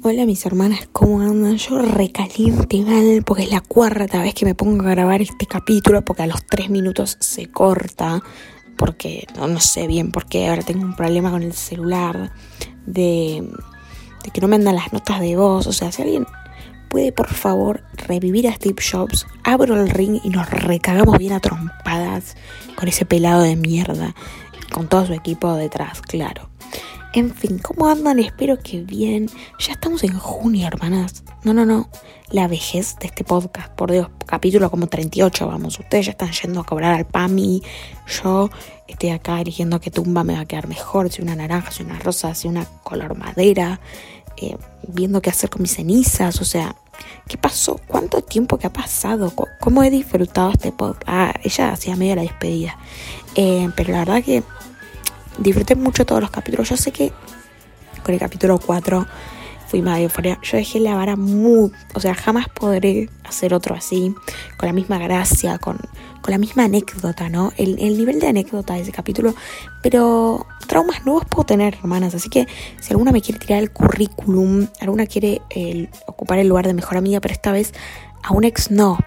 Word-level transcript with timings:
Hola 0.00 0.26
mis 0.26 0.46
hermanas, 0.46 0.88
¿cómo 0.92 1.20
andan? 1.20 1.56
Yo 1.56 1.82
recaliente 1.82 2.82
mal 2.82 3.24
porque 3.26 3.42
es 3.42 3.50
la 3.50 3.60
cuarta 3.60 4.22
vez 4.22 4.32
que 4.32 4.44
me 4.44 4.54
pongo 4.54 4.86
a 4.86 4.90
grabar 4.90 5.20
este 5.22 5.44
capítulo 5.44 6.04
porque 6.04 6.22
a 6.22 6.28
los 6.28 6.46
tres 6.46 6.70
minutos 6.70 7.16
se 7.18 7.50
corta 7.50 8.22
porque 8.76 9.26
no, 9.36 9.58
sé 9.58 9.88
bien 9.88 10.12
por 10.12 10.26
qué, 10.26 10.46
ahora 10.46 10.62
tengo 10.62 10.84
un 10.84 10.94
problema 10.94 11.32
con 11.32 11.42
el 11.42 11.52
celular 11.52 12.30
de, 12.86 13.42
de 14.22 14.30
que 14.30 14.40
no 14.40 14.46
me 14.46 14.54
andan 14.54 14.76
las 14.76 14.92
notas 14.92 15.20
de 15.20 15.34
voz, 15.34 15.66
o 15.66 15.72
sea, 15.72 15.90
si 15.90 16.02
alguien 16.02 16.28
puede 16.88 17.10
por 17.10 17.26
favor 17.26 17.82
revivir 17.94 18.46
a 18.46 18.54
Steve 18.54 18.80
Jobs, 18.80 19.26
abro 19.42 19.74
el 19.82 19.90
ring 19.90 20.20
y 20.22 20.28
nos 20.28 20.48
recagamos 20.48 21.18
bien 21.18 21.32
a 21.32 21.40
trompadas 21.40 22.36
con 22.76 22.86
ese 22.86 23.04
pelado 23.04 23.42
de 23.42 23.56
mierda, 23.56 24.14
con 24.72 24.86
todo 24.86 25.06
su 25.06 25.12
equipo 25.14 25.54
detrás, 25.54 26.02
claro. 26.02 26.50
En 27.14 27.34
fin, 27.34 27.58
¿cómo 27.58 27.88
andan? 27.88 28.18
Espero 28.18 28.58
que 28.58 28.82
bien. 28.82 29.30
Ya 29.58 29.72
estamos 29.72 30.04
en 30.04 30.18
junio, 30.18 30.66
hermanas. 30.66 31.24
No, 31.42 31.54
no, 31.54 31.64
no. 31.64 31.88
La 32.30 32.48
vejez 32.48 32.96
de 33.00 33.06
este 33.06 33.24
podcast, 33.24 33.72
por 33.72 33.90
Dios, 33.90 34.08
capítulo 34.26 34.70
como 34.70 34.88
38, 34.88 35.46
vamos. 35.46 35.78
Ustedes 35.78 36.06
ya 36.06 36.12
están 36.12 36.32
yendo 36.32 36.60
a 36.60 36.64
cobrar 36.64 36.94
al 36.94 37.06
PAMI. 37.06 37.62
Yo 38.22 38.50
estoy 38.86 39.08
acá 39.10 39.40
eligiendo 39.40 39.80
qué 39.80 39.90
tumba 39.90 40.22
me 40.22 40.34
va 40.34 40.40
a 40.40 40.44
quedar 40.44 40.68
mejor, 40.68 41.10
si 41.10 41.22
una 41.22 41.34
naranja, 41.34 41.70
si 41.70 41.82
una 41.82 41.98
rosa, 41.98 42.34
si 42.34 42.46
una 42.46 42.66
color 42.84 43.16
madera. 43.16 43.80
Eh, 44.36 44.58
viendo 44.86 45.22
qué 45.22 45.30
hacer 45.30 45.48
con 45.50 45.62
mis 45.62 45.74
cenizas, 45.74 46.40
o 46.40 46.44
sea, 46.44 46.76
¿qué 47.26 47.38
pasó? 47.38 47.80
¿Cuánto 47.88 48.20
tiempo 48.22 48.58
que 48.58 48.66
ha 48.66 48.72
pasado? 48.72 49.32
¿Cómo 49.58 49.82
he 49.82 49.90
disfrutado 49.90 50.50
este 50.52 50.72
podcast? 50.72 51.08
Ah, 51.08 51.34
ella 51.42 51.72
hacía 51.72 51.96
medio 51.96 52.16
la 52.16 52.22
despedida. 52.22 52.78
Eh, 53.34 53.70
pero 53.74 53.92
la 53.92 53.98
verdad 54.00 54.22
que 54.22 54.42
disfruté 55.38 55.74
mucho 55.74 56.04
todos 56.04 56.20
los 56.20 56.30
capítulos. 56.30 56.68
Yo 56.68 56.76
sé 56.76 56.92
que 56.92 57.12
con 58.02 58.14
el 58.14 58.20
capítulo 58.20 58.58
4 58.58 59.06
fui 59.68 59.82
más 59.82 60.00
euforia. 60.00 60.38
Yo 60.42 60.56
dejé 60.56 60.80
la 60.80 60.94
vara 60.94 61.14
muy. 61.14 61.70
O 61.94 62.00
sea, 62.00 62.14
jamás 62.14 62.48
podré 62.48 63.10
hacer 63.24 63.52
otro 63.52 63.74
así, 63.74 64.14
con 64.56 64.66
la 64.66 64.72
misma 64.72 64.98
gracia, 64.98 65.58
con, 65.58 65.78
con 66.22 66.32
la 66.32 66.38
misma 66.38 66.64
anécdota, 66.64 67.28
¿no? 67.28 67.52
El, 67.56 67.76
nivel 67.76 68.18
de 68.18 68.28
anécdota 68.28 68.74
de 68.74 68.80
ese 68.80 68.92
capítulo. 68.92 69.34
Pero 69.82 70.46
traumas 70.66 71.04
nuevos 71.04 71.24
puedo 71.26 71.44
tener, 71.44 71.74
hermanas. 71.74 72.14
Así 72.14 72.30
que 72.30 72.46
si 72.80 72.92
alguna 72.92 73.12
me 73.12 73.20
quiere 73.20 73.38
tirar 73.38 73.62
el 73.62 73.70
currículum, 73.70 74.66
alguna 74.80 75.06
quiere 75.06 75.42
ocupar 76.06 76.38
el 76.38 76.48
lugar 76.48 76.66
de 76.66 76.74
mejor 76.74 76.96
amiga, 76.96 77.20
pero 77.20 77.32
esta 77.32 77.52
vez 77.52 77.74
a 78.22 78.32
un 78.32 78.44
ex 78.44 78.70
no. 78.70 78.98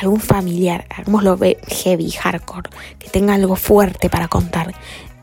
Algún 0.00 0.20
familiar, 0.20 0.86
hagámoslo 0.90 1.38
heavy, 1.68 2.10
hardcore, 2.10 2.68
que 2.98 3.08
tenga 3.10 3.34
algo 3.34 3.54
fuerte 3.54 4.10
para 4.10 4.26
contar. 4.26 4.74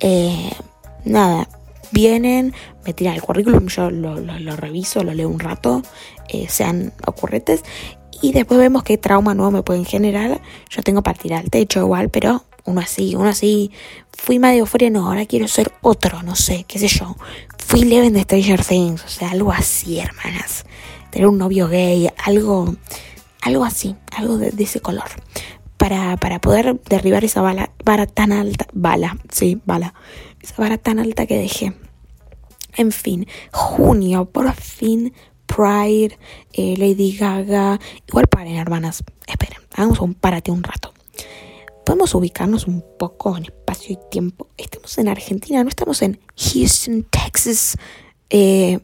Eh, 0.02 0.52
nada, 1.06 1.48
vienen, 1.92 2.54
me 2.86 2.94
tiran 2.94 3.16
el 3.16 3.22
currículum, 3.22 3.68
yo 3.68 3.92
lo, 3.92 4.16
reviso, 4.56 5.04
lo 5.04 5.14
leo 5.14 5.30
un 5.30 5.40
rato, 5.40 5.84
eh, 6.28 6.48
sean 6.50 6.94
ocurrentes, 7.06 7.64
y 8.22 8.34
después 8.34 8.60
vemos 8.60 8.84
qué 8.84 8.98
trauma 8.98 9.34
nuevo 9.34 9.52
me 9.52 9.64
pueden 9.64 9.86
generar. 9.86 10.42
Yo 10.70 10.82
tengo 10.84 11.02
para 11.02 11.18
tirar 11.18 11.40
al 11.42 11.50
techo 11.50 11.80
igual, 11.80 12.10
pero 12.10 12.44
uno 12.66 12.82
así, 12.82 13.16
uno 13.16 13.30
así. 13.30 13.72
Fui 14.12 14.38
medio 14.38 14.60
euforia, 14.60 14.90
no, 14.92 15.08
ahora 15.08 15.26
quiero 15.26 15.48
ser 15.48 15.72
otro, 15.82 16.22
no 16.22 16.36
sé, 16.36 16.66
qué 16.68 16.78
sé 16.78 16.88
yo. 16.88 17.16
Fui 17.58 17.84
Leven 17.84 18.14
de 18.14 18.22
Stranger 18.22 18.64
Things, 18.64 19.04
o 19.04 19.08
sea, 19.08 19.32
algo 19.32 19.52
así, 19.52 20.00
hermanas. 20.00 20.66
Tener 21.10 21.28
un 21.28 21.40
novio 21.40 21.68
gay, 21.68 22.10
algo, 22.24 22.76
algo 23.42 23.66
así, 23.66 23.96
algo 24.16 24.38
de 24.38 24.64
ese 24.64 24.82
color 24.82 25.10
para, 25.82 26.16
para 26.18 26.40
poder 26.40 26.80
derribar 26.88 27.26
esa 27.26 27.42
bala, 27.42 27.72
vara 27.84 28.06
tan 28.06 28.32
alta, 28.32 28.68
bala, 28.72 29.18
sí, 29.32 29.60
bala, 29.66 29.96
esa 30.40 30.54
vara 30.60 30.78
tan 30.78 31.00
alta 31.00 31.26
que 31.26 31.36
dejé. 31.36 31.74
En 32.78 32.92
fin, 32.92 33.26
junio, 33.52 34.26
por 34.26 34.54
fin, 34.54 35.12
Pride, 35.48 36.20
eh, 36.54 36.76
Lady 36.78 37.18
Gaga. 37.18 37.80
Igual 38.08 38.28
paren, 38.28 38.58
hermanas. 38.58 39.04
Esperen, 39.26 39.58
hagamos 39.74 40.00
un 40.02 40.14
párate 40.14 40.52
un 40.52 40.62
rato. 40.62 40.94
Podemos 41.84 42.14
ubicarnos 42.14 42.68
un 42.68 42.86
poco 43.00 43.36
en 43.36 43.46
espacio 43.46 43.96
y 43.96 44.10
tiempo. 44.12 44.50
Estamos 44.58 44.96
en 45.00 45.08
Argentina, 45.08 45.64
no 45.64 45.70
estamos 45.70 46.04
en 46.04 46.20
Houston, 46.38 47.08
Texas. 47.10 47.76
Eh, 48.30 48.82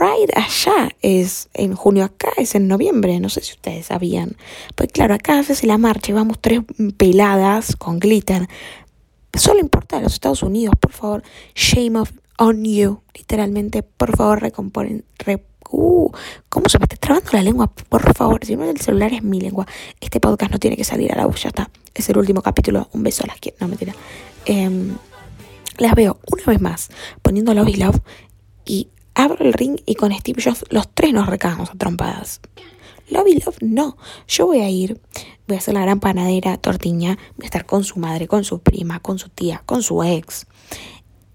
Pride 0.00 0.32
allá 0.34 0.88
es 1.02 1.50
en 1.52 1.74
junio, 1.74 2.04
acá 2.04 2.30
es 2.38 2.54
en 2.54 2.68
noviembre, 2.68 3.20
no 3.20 3.28
sé 3.28 3.42
si 3.42 3.52
ustedes 3.52 3.84
sabían. 3.84 4.34
Pues 4.74 4.90
claro, 4.90 5.12
acá 5.12 5.40
hace 5.40 5.66
la 5.66 5.76
marcha 5.76 6.10
y 6.10 6.14
vamos 6.14 6.38
tres 6.40 6.62
peladas 6.96 7.76
con 7.76 7.98
glitter. 7.98 8.48
Solo 9.34 9.60
importa 9.60 9.98
a 9.98 10.00
los 10.00 10.14
Estados 10.14 10.42
Unidos, 10.42 10.74
por 10.80 10.92
favor. 10.92 11.22
Shame 11.54 11.98
of 11.98 12.12
on 12.38 12.64
you. 12.64 13.02
Literalmente, 13.14 13.82
por 13.82 14.16
favor, 14.16 14.40
recomponen. 14.40 15.04
uh, 15.70 16.10
¿Cómo 16.48 16.70
se 16.70 16.78
me 16.78 16.84
está 16.84 16.96
trabando 16.96 17.28
la 17.34 17.42
lengua? 17.42 17.66
Por 17.66 18.14
favor, 18.14 18.42
si 18.42 18.56
no 18.56 18.64
el 18.64 18.80
celular 18.80 19.12
es 19.12 19.22
mi 19.22 19.38
lengua. 19.38 19.66
Este 20.00 20.18
podcast 20.18 20.50
no 20.50 20.58
tiene 20.58 20.78
que 20.78 20.84
salir 20.84 21.12
a 21.12 21.16
la 21.16 21.30
ya 21.34 21.48
está. 21.48 21.70
Es 21.94 22.08
el 22.08 22.16
último 22.16 22.40
capítulo. 22.40 22.88
Un 22.94 23.02
beso 23.02 23.24
a 23.24 23.26
las 23.26 23.38
que. 23.38 23.54
No, 23.60 23.68
mentira. 23.68 23.94
Eh, 24.46 24.94
las 25.76 25.94
veo 25.94 26.20
una 26.32 26.44
vez 26.46 26.60
más 26.62 26.88
poniendo 27.20 27.52
Love 27.52 27.68
y 27.68 27.76
Love 27.76 28.00
y 28.64 28.88
abro 29.20 29.44
el 29.44 29.52
ring 29.52 29.80
y 29.86 29.94
con 29.94 30.12
Steve 30.12 30.42
Jobs 30.42 30.64
los 30.70 30.88
tres 30.92 31.12
nos 31.12 31.26
recagamos 31.26 31.70
a 31.70 31.74
trompadas. 31.74 32.40
Love 33.08 33.44
Love, 33.44 33.56
no. 33.60 33.96
Yo 34.26 34.46
voy 34.46 34.60
a 34.60 34.70
ir, 34.70 35.00
voy 35.46 35.56
a 35.56 35.58
hacer 35.58 35.74
la 35.74 35.82
gran 35.82 36.00
panadera 36.00 36.56
tortiña, 36.56 37.18
voy 37.36 37.44
a 37.44 37.46
estar 37.46 37.66
con 37.66 37.84
su 37.84 37.98
madre, 37.98 38.28
con 38.28 38.44
su 38.44 38.60
prima, 38.60 39.00
con 39.00 39.18
su 39.18 39.28
tía, 39.28 39.62
con 39.66 39.82
su 39.82 40.02
ex. 40.02 40.46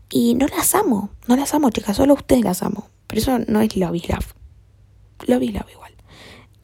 Y 0.09 0.35
no 0.35 0.47
las 0.47 0.73
amo, 0.73 1.09
no 1.27 1.35
las 1.35 1.53
amo, 1.53 1.69
chicas, 1.69 1.97
solo 1.97 2.13
ustedes 2.13 2.43
las 2.43 2.63
amo. 2.63 2.89
Pero 3.07 3.21
eso 3.21 3.39
no 3.47 3.61
es 3.61 3.75
Love 3.75 4.09
Love. 4.09 4.33
Love 5.27 5.43
y 5.43 5.49
Love 5.49 5.71
igual. 5.71 5.93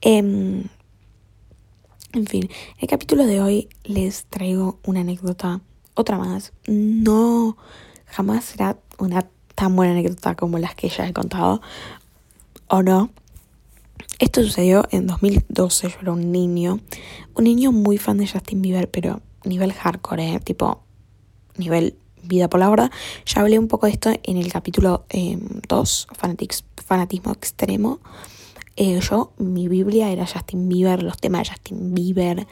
Em, 0.01 0.63
en 2.13 2.25
fin, 2.25 2.49
el 2.79 2.87
capítulo 2.87 3.25
de 3.25 3.41
hoy 3.41 3.69
les 3.83 4.25
traigo 4.25 4.79
una 4.85 5.01
anécdota, 5.01 5.61
otra 5.93 6.17
más. 6.17 6.53
No, 6.67 7.57
jamás 8.05 8.45
será 8.45 8.79
una 8.97 9.29
tan 9.61 9.75
buena 9.75 9.91
anécdota 9.91 10.33
como 10.33 10.57
las 10.57 10.73
que 10.73 10.89
ya 10.89 11.07
he 11.07 11.13
contado, 11.13 11.61
o 12.67 12.81
no. 12.81 13.11
Esto 14.17 14.41
sucedió 14.41 14.87
en 14.89 15.05
2012, 15.05 15.87
yo 15.87 15.95
era 16.01 16.11
un 16.13 16.31
niño, 16.31 16.79
un 17.35 17.43
niño 17.43 17.71
muy 17.71 17.99
fan 17.99 18.17
de 18.17 18.27
Justin 18.27 18.63
Bieber, 18.63 18.89
pero 18.89 19.21
nivel 19.45 19.71
hardcore, 19.71 20.33
¿eh? 20.33 20.39
tipo 20.39 20.81
nivel 21.57 21.95
vida 22.23 22.49
por 22.49 22.59
la 22.59 22.71
hora. 22.71 22.89
Ya 23.27 23.41
hablé 23.41 23.59
un 23.59 23.67
poco 23.67 23.85
de 23.85 23.91
esto 23.91 24.09
en 24.23 24.37
el 24.37 24.51
capítulo 24.51 25.05
2, 25.67 26.07
eh, 26.09 26.47
fanatismo 26.83 27.31
extremo. 27.31 27.99
Eh, 28.77 28.99
yo, 28.99 29.31
mi 29.37 29.67
Biblia 29.67 30.09
era 30.09 30.25
Justin 30.25 30.69
Bieber, 30.69 31.03
los 31.03 31.19
temas 31.19 31.43
de 31.43 31.53
Justin 31.53 31.93
Bieber, 31.93 32.47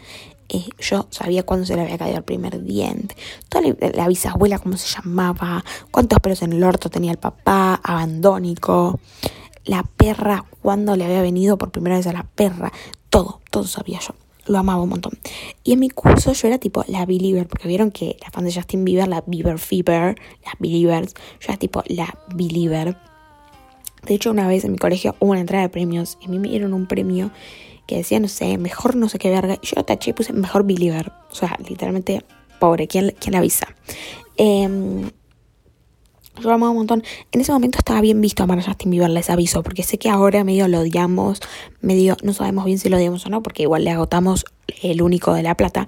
eh, 0.49 0.65
yo 0.79 1.05
sabía 1.11 1.43
cuándo 1.43 1.65
se 1.65 1.75
le 1.75 1.83
había 1.83 1.97
caído 1.99 2.17
el 2.17 2.23
primer 2.23 2.63
diente, 2.63 3.15
toda 3.49 3.63
la, 3.93 4.07
bisabuela, 4.07 4.57
cómo 4.57 4.77
se 4.77 4.87
llamaba, 4.87 5.63
cuántos 5.91 6.19
pelos 6.19 6.41
en 6.41 6.53
el 6.53 6.63
orto 6.63 6.89
tenía 6.89 7.11
el 7.11 7.17
papá, 7.17 7.79
abandónico, 7.83 8.99
la 9.65 9.83
perra, 9.83 10.45
cuándo 10.61 10.95
le 10.95 11.05
había 11.05 11.21
venido 11.21 11.57
por 11.59 11.69
primera 11.69 11.97
vez 11.97 12.07
a 12.07 12.13
la 12.13 12.23
perra, 12.23 12.73
todo, 13.11 13.41
todo 13.51 13.65
sabía 13.65 13.99
yo. 13.99 14.15
Lo 14.47 14.57
amaba 14.57 14.81
un 14.81 14.89
montón. 14.89 15.13
Y 15.63 15.73
en 15.73 15.79
mi 15.79 15.91
curso 15.91 16.33
yo 16.33 16.47
era 16.47 16.57
tipo 16.57 16.83
la 16.87 17.05
Believer, 17.05 17.47
porque 17.47 17.67
vieron 17.67 17.91
que 17.91 18.17
la 18.19 18.31
fan 18.31 18.45
de 18.45 18.51
Justin 18.51 18.83
Bieber, 18.83 19.07
la 19.07 19.23
Bieber 19.27 19.59
Fever, 19.59 20.15
las 20.43 20.55
Believers, 20.57 21.13
yo 21.13 21.49
era 21.49 21.57
tipo 21.57 21.83
la 21.85 22.17
Believer. 22.33 22.97
De 24.07 24.15
hecho, 24.15 24.31
una 24.31 24.47
vez 24.47 24.63
en 24.63 24.71
mi 24.71 24.79
colegio 24.79 25.15
hubo 25.19 25.31
una 25.31 25.41
entrada 25.41 25.63
de 25.63 25.69
premios 25.69 26.17
y 26.19 26.25
a 26.25 26.29
mí 26.29 26.39
me 26.39 26.49
dieron 26.49 26.73
un 26.73 26.87
premio 26.87 27.29
que 27.89 27.97
decía, 27.97 28.19
no 28.19 28.27
sé, 28.27 28.59
mejor 28.59 28.95
no 28.95 29.09
sé 29.09 29.17
qué 29.17 29.31
verga. 29.31 29.57
Yo 29.63 29.83
taché 29.83 30.11
y 30.11 30.13
puse 30.13 30.31
mejor 30.31 30.63
believer. 30.63 31.11
O 31.31 31.35
sea, 31.35 31.57
literalmente, 31.67 32.23
pobre, 32.59 32.87
¿quién, 32.87 33.15
quién 33.19 33.33
avisa? 33.33 33.67
Eh, 34.37 35.09
yo 36.39 36.51
amaba 36.51 36.69
un 36.69 36.77
montón. 36.77 37.03
En 37.31 37.41
ese 37.41 37.51
momento 37.51 37.79
estaba 37.79 37.99
bien 37.99 38.21
visto 38.21 38.43
amar 38.43 38.59
a 38.59 38.61
Justin 38.61 38.91
Bieber, 38.91 39.09
les 39.09 39.31
aviso, 39.31 39.63
porque 39.63 39.81
sé 39.81 39.97
que 39.97 40.07
ahora 40.07 40.43
medio 40.43 40.67
lo 40.67 40.81
odiamos, 40.81 41.41
medio 41.81 42.15
no 42.21 42.33
sabemos 42.33 42.65
bien 42.65 42.77
si 42.77 42.89
lo 42.89 42.97
odiamos 42.97 43.25
o 43.25 43.29
no, 43.29 43.41
porque 43.41 43.63
igual 43.63 43.83
le 43.83 43.89
agotamos 43.89 44.45
el 44.83 45.01
único 45.01 45.33
de 45.33 45.41
la 45.41 45.55
plata. 45.55 45.87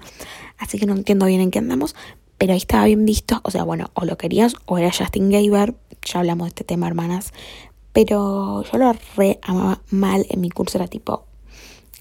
Así 0.58 0.80
que 0.80 0.86
no 0.86 0.94
entiendo 0.94 1.26
bien 1.26 1.40
en 1.40 1.52
qué 1.52 1.60
andamos, 1.60 1.94
pero 2.36 2.52
ahí 2.52 2.58
estaba 2.58 2.86
bien 2.86 3.04
visto. 3.04 3.40
O 3.44 3.52
sea, 3.52 3.62
bueno, 3.62 3.92
o 3.94 4.04
lo 4.04 4.18
querías 4.18 4.56
o 4.66 4.76
era 4.76 4.90
Justin 4.92 5.28
Bieber. 5.28 5.76
Ya 6.04 6.18
hablamos 6.18 6.46
de 6.46 6.48
este 6.48 6.64
tema, 6.64 6.88
hermanas. 6.88 7.32
Pero 7.92 8.64
yo 8.64 8.78
lo 8.78 8.92
re 9.16 9.38
amaba 9.42 9.82
mal 9.90 10.26
en 10.30 10.40
mi 10.40 10.50
curso, 10.50 10.78
era 10.78 10.88
tipo, 10.88 11.26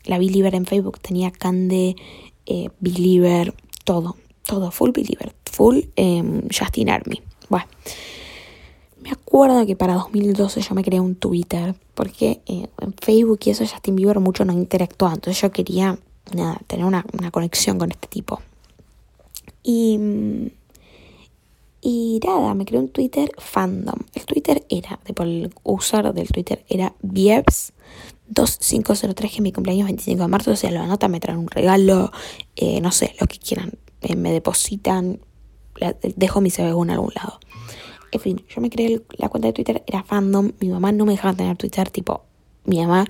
la 0.06 0.18
Believer 0.18 0.56
en 0.56 0.66
Facebook 0.66 1.00
tenía 1.00 1.32
Cande, 1.32 1.96
eh, 2.46 2.70
Believer, 2.80 3.54
todo, 3.84 4.18
todo, 4.46 4.72
full 4.72 4.92
Believer, 4.92 5.34
full 5.46 5.80
eh, 5.96 6.24
Justin 6.58 6.90
Army. 6.90 7.22
Bueno, 7.50 7.66
me 9.02 9.12
acuerdo 9.12 9.66
que 9.66 9.76
para 9.76 9.96
2012 9.96 10.62
yo 10.62 10.76
me 10.76 10.84
creé 10.84 11.00
un 11.00 11.16
Twitter, 11.16 11.76
porque 11.94 12.42
eh, 12.46 12.68
en 12.80 12.94
Facebook 12.94 13.40
y 13.46 13.52
eso 13.52 13.66
Justin 13.66 13.96
Bieber 13.96 14.20
mucho 14.20 14.46
no 14.46 14.54
interactuaba, 14.54 15.16
entonces 15.16 15.42
yo 15.42 15.52
quería 15.52 15.98
nada, 16.34 16.60
tener 16.68 16.86
una, 16.86 17.06
una 17.18 17.32
conexión 17.32 17.78
con 17.78 17.92
este 17.92 18.08
tipo. 18.08 18.42
Y, 19.64 20.52
Y 21.84 22.20
nada, 22.24 22.54
me 22.54 22.66
creé 22.66 22.80
un 22.80 22.90
Twitter 22.90 23.32
fandom. 23.40 24.00
El 24.14 24.26
Twitter 24.26 24.64
era, 24.70 25.00
tipo, 25.04 25.24
el 25.24 25.52
user 25.64 26.14
del 26.14 26.28
Twitter 26.28 26.64
era 26.70 26.94
Vieps2503, 28.34 29.36
que 29.36 29.42
mi 29.42 29.52
cumpleaños 29.52 29.86
25 29.86 30.22
de 30.22 30.28
marzo. 30.28 30.52
O 30.52 30.56
sea, 30.56 30.72
lo 30.72 30.82
anotan, 30.82 31.12
me 31.12 31.20
traen 31.20 31.40
un 31.40 31.50
regalo, 31.50 32.12
eh, 32.56 32.82
no 32.82 32.92
sé, 32.92 33.16
lo 33.20 33.28
que 33.28 33.38
quieran. 33.38 33.74
Eh, 34.02 34.16
me 34.16 34.32
depositan, 34.32 35.20
dejo 36.16 36.42
mi 36.42 36.52
CBU 36.52 36.84
en 36.84 36.90
algún 36.92 37.12
lado. 37.16 37.40
En 38.12 38.20
fin, 38.20 38.44
yo 38.54 38.62
me 38.62 38.70
creé 38.70 39.02
la 39.18 39.30
cuenta 39.30 39.48
de 39.48 39.54
Twitter, 39.54 39.84
era 39.88 40.04
fandom. 40.04 40.52
Mi 40.60 40.70
mamá 40.70 40.92
no 40.92 41.06
me 41.06 41.14
dejaba 41.14 41.34
tener 41.34 41.56
Twitter, 41.58 41.90
tipo, 41.90 42.26
mi 42.66 42.80
mamá 42.80 43.06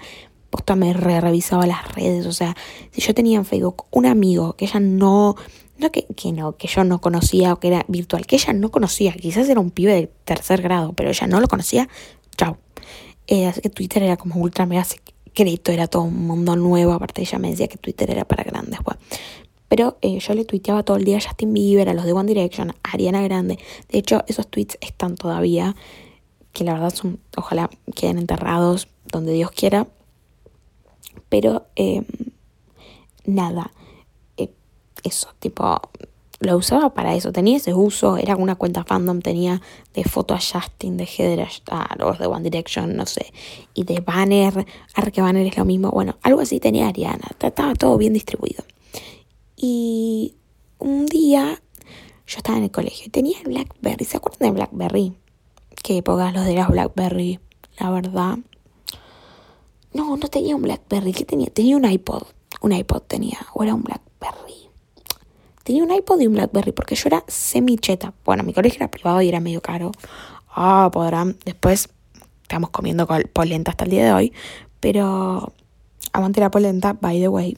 posta 0.50 0.76
me 0.76 0.94
re 0.94 1.22
revisaba 1.22 1.66
las 1.66 1.96
redes. 1.96 2.26
O 2.26 2.34
sea, 2.34 2.56
si 2.92 3.02
yo 3.02 3.14
tenía 3.16 3.38
en 3.38 3.46
Facebook 3.46 3.86
un 3.92 4.06
amigo 4.06 4.54
que 4.54 4.66
ella 4.66 4.80
no 4.80 5.36
no 5.82 5.92
que, 5.92 6.06
que, 6.16 6.32
no, 6.32 6.56
que 6.58 6.68
yo 6.68 6.84
no 6.84 7.02
conocía 7.02 7.54
o 7.54 7.60
que 7.60 7.70
era 7.70 7.86
virtual, 7.88 8.28
que 8.28 8.36
ella 8.36 8.54
no 8.54 8.70
conocía, 8.70 9.14
quizás 9.14 9.50
era 9.50 9.60
un 9.60 9.72
pibe 9.72 9.94
de 9.94 10.08
tercer 10.26 10.62
grado, 10.62 10.94
pero 10.94 11.10
ella 11.10 11.26
no 11.26 11.40
lo 11.40 11.48
conocía, 11.48 11.90
chao. 12.38 12.60
Eh, 13.32 13.48
así 13.48 13.62
que 13.62 13.70
Twitter 13.70 14.04
era 14.04 14.18
como 14.18 14.36
ultra 14.36 14.66
mega 14.66 14.84
secreto, 14.84 15.72
era 15.72 15.88
todo 15.88 16.02
un 16.02 16.28
mundo 16.28 16.58
nuevo, 16.58 16.92
aparte 16.92 17.22
ella 17.22 17.40
me 17.40 17.50
decía 17.50 17.70
que 17.70 17.78
Twitter 17.78 18.12
era 18.12 18.26
para 18.26 18.44
grandes, 18.44 18.82
pues. 18.84 18.98
Pero 19.70 19.98
eh, 20.02 20.20
yo 20.20 20.34
le 20.34 20.44
tuiteaba 20.44 20.84
todo 20.84 20.98
el 20.98 21.06
día 21.06 21.18
a 21.18 21.22
Justin 21.22 21.54
Bieber, 21.54 21.88
a 21.88 21.94
los 21.94 22.04
de 22.04 22.12
One 22.12 22.28
Direction, 22.28 22.72
a 22.72 22.76
Ariana 22.92 23.22
Grande. 23.22 23.58
De 23.88 24.00
hecho, 24.00 24.26
esos 24.28 24.50
tweets 24.50 24.78
están 24.82 25.16
todavía, 25.16 25.78
que 26.52 26.66
la 26.66 26.74
verdad 26.74 26.94
son, 26.94 27.22
ojalá 27.38 27.70
queden 27.96 28.18
enterrados 28.18 28.90
donde 29.06 29.32
Dios 29.32 29.52
quiera. 29.52 29.88
Pero 31.30 31.68
em, 31.78 32.04
nada, 33.24 33.72
eso, 35.04 35.30
tipo, 35.40 35.80
lo 36.42 36.58
usaba 36.58 36.94
para 36.94 37.16
eso, 37.16 37.32
tenía 37.32 37.58
ese 37.58 37.74
uso, 37.76 38.18
era 38.18 38.36
una 38.36 38.56
cuenta 38.56 38.84
fandom, 38.84 39.22
tenía 39.22 39.62
de 39.94 40.04
foto 40.04 40.34
a 40.34 40.40
Justin, 40.40 40.98
de 40.98 41.04
header 41.04 41.48
a, 41.70 41.96
los 42.00 42.18
de 42.18 42.26
One 42.26 42.44
Direction, 42.44 42.96
no 42.96 43.06
sé, 43.06 43.32
y 43.76 43.84
de 43.84 44.00
banner, 44.00 44.66
ahora 44.96 45.12
que 45.12 45.22
banner 45.22 45.46
es 45.46 45.56
lo 45.56 45.66
mismo, 45.66 45.92
bueno, 45.92 46.18
algo 46.24 46.42
así 46.42 46.60
tenía 46.60 46.88
Ariana, 46.88 47.30
estaba 47.40 47.76
todo 47.76 47.98
bien 47.98 48.14
distribuido. 48.14 48.64
Y 49.56 50.34
un 50.80 51.06
día 51.06 51.62
yo 52.26 52.38
estaba 52.38 52.58
en 52.58 52.64
el 52.66 52.72
colegio 52.72 53.06
y 53.06 53.10
tenía 53.10 53.38
Blackberry, 53.46 54.04
¿se 54.04 54.18
acuerdan 54.18 54.50
de 54.50 54.56
Blackberry? 54.56 55.14
Qué 55.84 55.98
épocas 55.98 56.34
los 56.34 56.46
de 56.46 56.56
las 56.56 56.70
Blackberry, 56.70 57.40
la 57.80 57.92
verdad. 57.92 58.40
No, 59.94 60.18
no 60.18 60.28
tenía 60.28 60.56
un 60.56 60.64
Blackberry, 60.64 61.14
¿qué 61.14 61.24
tenía? 61.24 61.52
Tenía 61.52 61.78
un 61.78 61.86
iPod, 61.86 62.24
un 62.62 62.72
iPod 62.72 63.04
tenía, 63.04 63.38
o 63.54 63.64
era 63.64 63.76
un 63.76 63.84
Blackberry 63.84 64.61
Tenía 65.64 65.84
un 65.84 65.92
iPod 65.92 66.20
y 66.20 66.28
un 66.28 66.34
Blackberry 66.34 66.72
porque 66.72 66.96
yo 66.96 67.04
era 67.08 67.24
semi-cheta. 67.28 68.14
Bueno, 68.26 68.44
mi 68.44 68.54
colegio 68.54 68.78
era 68.78 68.90
privado 68.90 69.22
y 69.22 69.30
era 69.30 69.40
medio 69.40 69.62
caro. 69.62 69.92
Ah, 70.50 70.90
podrán. 70.92 71.38
Después 71.46 71.90
estamos 72.42 72.72
comiendo 72.72 73.08
polenta 73.34 73.72
hasta 73.72 73.86
el 73.86 73.92
día 73.92 74.06
de 74.06 74.14
hoy. 74.14 74.34
Pero 74.80 75.54
aguante 76.12 76.42
la 76.42 76.52
polenta, 76.52 76.94
by 76.94 77.20
the 77.20 77.28
way. 77.28 77.58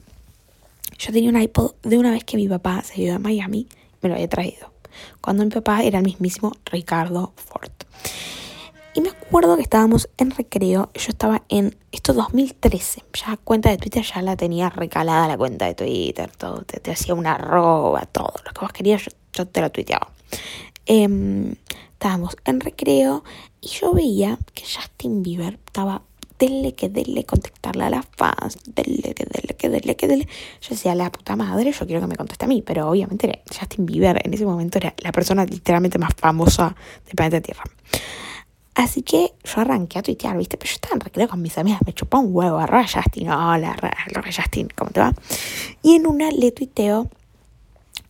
Yo 0.99 1.11
tenía 1.11 1.29
un 1.29 1.41
iPod 1.41 1.73
de 1.83 1.97
una 1.97 2.11
vez 2.11 2.23
que 2.23 2.37
mi 2.37 2.47
papá 2.47 2.83
se 2.83 3.01
iba 3.01 3.15
a 3.15 3.19
Miami, 3.19 3.67
me 4.01 4.09
lo 4.09 4.15
había 4.15 4.29
traído. 4.29 4.71
Cuando 5.21 5.43
mi 5.43 5.49
papá 5.49 5.83
era 5.83 5.99
el 5.99 6.05
mismísimo 6.05 6.51
Ricardo 6.65 7.33
Ford. 7.35 7.72
Y 8.95 9.01
me 9.01 9.09
acuerdo 9.09 9.55
que 9.55 9.63
estábamos 9.63 10.07
en 10.17 10.29
recreo, 10.29 10.91
yo 10.93 11.09
estaba 11.09 11.41
en 11.49 11.75
esto 11.91 12.13
2013, 12.13 13.03
ya 13.13 13.37
cuenta 13.37 13.71
de 13.71 13.77
Twitter 13.77 14.03
ya 14.03 14.21
la 14.21 14.35
tenía 14.35 14.69
recalada 14.69 15.27
la 15.27 15.37
cuenta 15.37 15.65
de 15.65 15.73
Twitter, 15.73 16.29
todo, 16.37 16.61
te, 16.61 16.91
hacía 16.91 17.15
una 17.15 17.33
arroba, 17.33 18.05
todo, 18.05 18.33
lo 18.45 18.51
que 18.51 18.61
vos 18.61 18.71
querías 18.71 19.09
yo, 19.33 19.47
te 19.47 19.61
lo 19.61 19.71
tuiteaba. 19.71 20.11
Em, 20.85 21.55
estábamos 21.93 22.37
en 22.45 22.59
recreo 22.59 23.23
y 23.61 23.69
yo 23.69 23.93
veía 23.93 24.37
que 24.53 24.63
Justin 24.63 25.23
Bieber 25.23 25.57
estaba 25.65 26.03
dele 26.37 26.73
que 26.73 26.89
dele 26.89 27.23
contestarle 27.23 27.85
a 27.85 27.89
las 27.89 28.05
fans, 28.15 28.59
dele 28.67 29.15
que 29.15 29.25
dele 29.25 29.55
que 29.57 29.69
dele 29.69 29.95
que 29.95 30.07
dele. 30.07 30.27
Yo 30.61 30.69
decía, 30.69 30.93
la 30.93 31.11
puta 31.11 31.35
madre, 31.35 31.71
yo 31.71 31.85
quiero 31.87 32.01
que 32.01 32.07
me 32.07 32.15
conteste 32.15 32.45
a 32.45 32.47
mí, 32.47 32.61
pero 32.61 32.89
obviamente 32.89 33.41
Justin 33.57 33.87
Bieber 33.87 34.21
en 34.23 34.33
ese 34.33 34.45
momento 34.45 34.77
era 34.77 34.93
la 34.99 35.11
persona 35.11 35.45
literalmente 35.45 35.97
más 35.97 36.13
famosa 36.15 36.75
del 37.05 37.15
planeta 37.15 37.41
Tierra. 37.41 37.63
Así 38.75 39.03
que 39.03 39.33
yo 39.43 39.61
arranqué 39.61 39.99
a 39.99 40.01
tuitear, 40.01 40.35
¿viste? 40.37 40.57
Pero 40.57 40.69
yo 40.69 40.75
estaba 40.75 40.95
en 40.95 41.01
recreo 41.01 41.27
con 41.27 41.41
mis 41.41 41.57
amigas, 41.57 41.81
me 41.85 41.93
chupó 41.93 42.19
un 42.19 42.35
huevo, 42.35 42.57
arroba 42.57 42.85
Justin, 42.87 43.29
hola, 43.29 43.71
arroba 43.71 44.27
Justin, 44.35 44.67
¿cómo 44.75 44.89
te 44.89 44.99
va? 44.99 45.13
Y 45.83 45.95
en 45.95 46.07
una 46.07 46.31
le 46.31 46.51
tuiteo, 46.51 47.07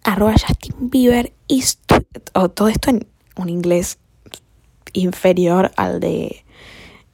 arroba 0.03 0.33
Justin 0.33 0.89
Bieber, 0.89 1.33
y 1.47 1.63
todo 2.53 2.67
esto 2.69 2.89
en 2.91 3.05
un 3.35 3.49
inglés 3.49 3.99
inferior 4.93 5.71
al 5.75 5.99
de, 5.99 6.45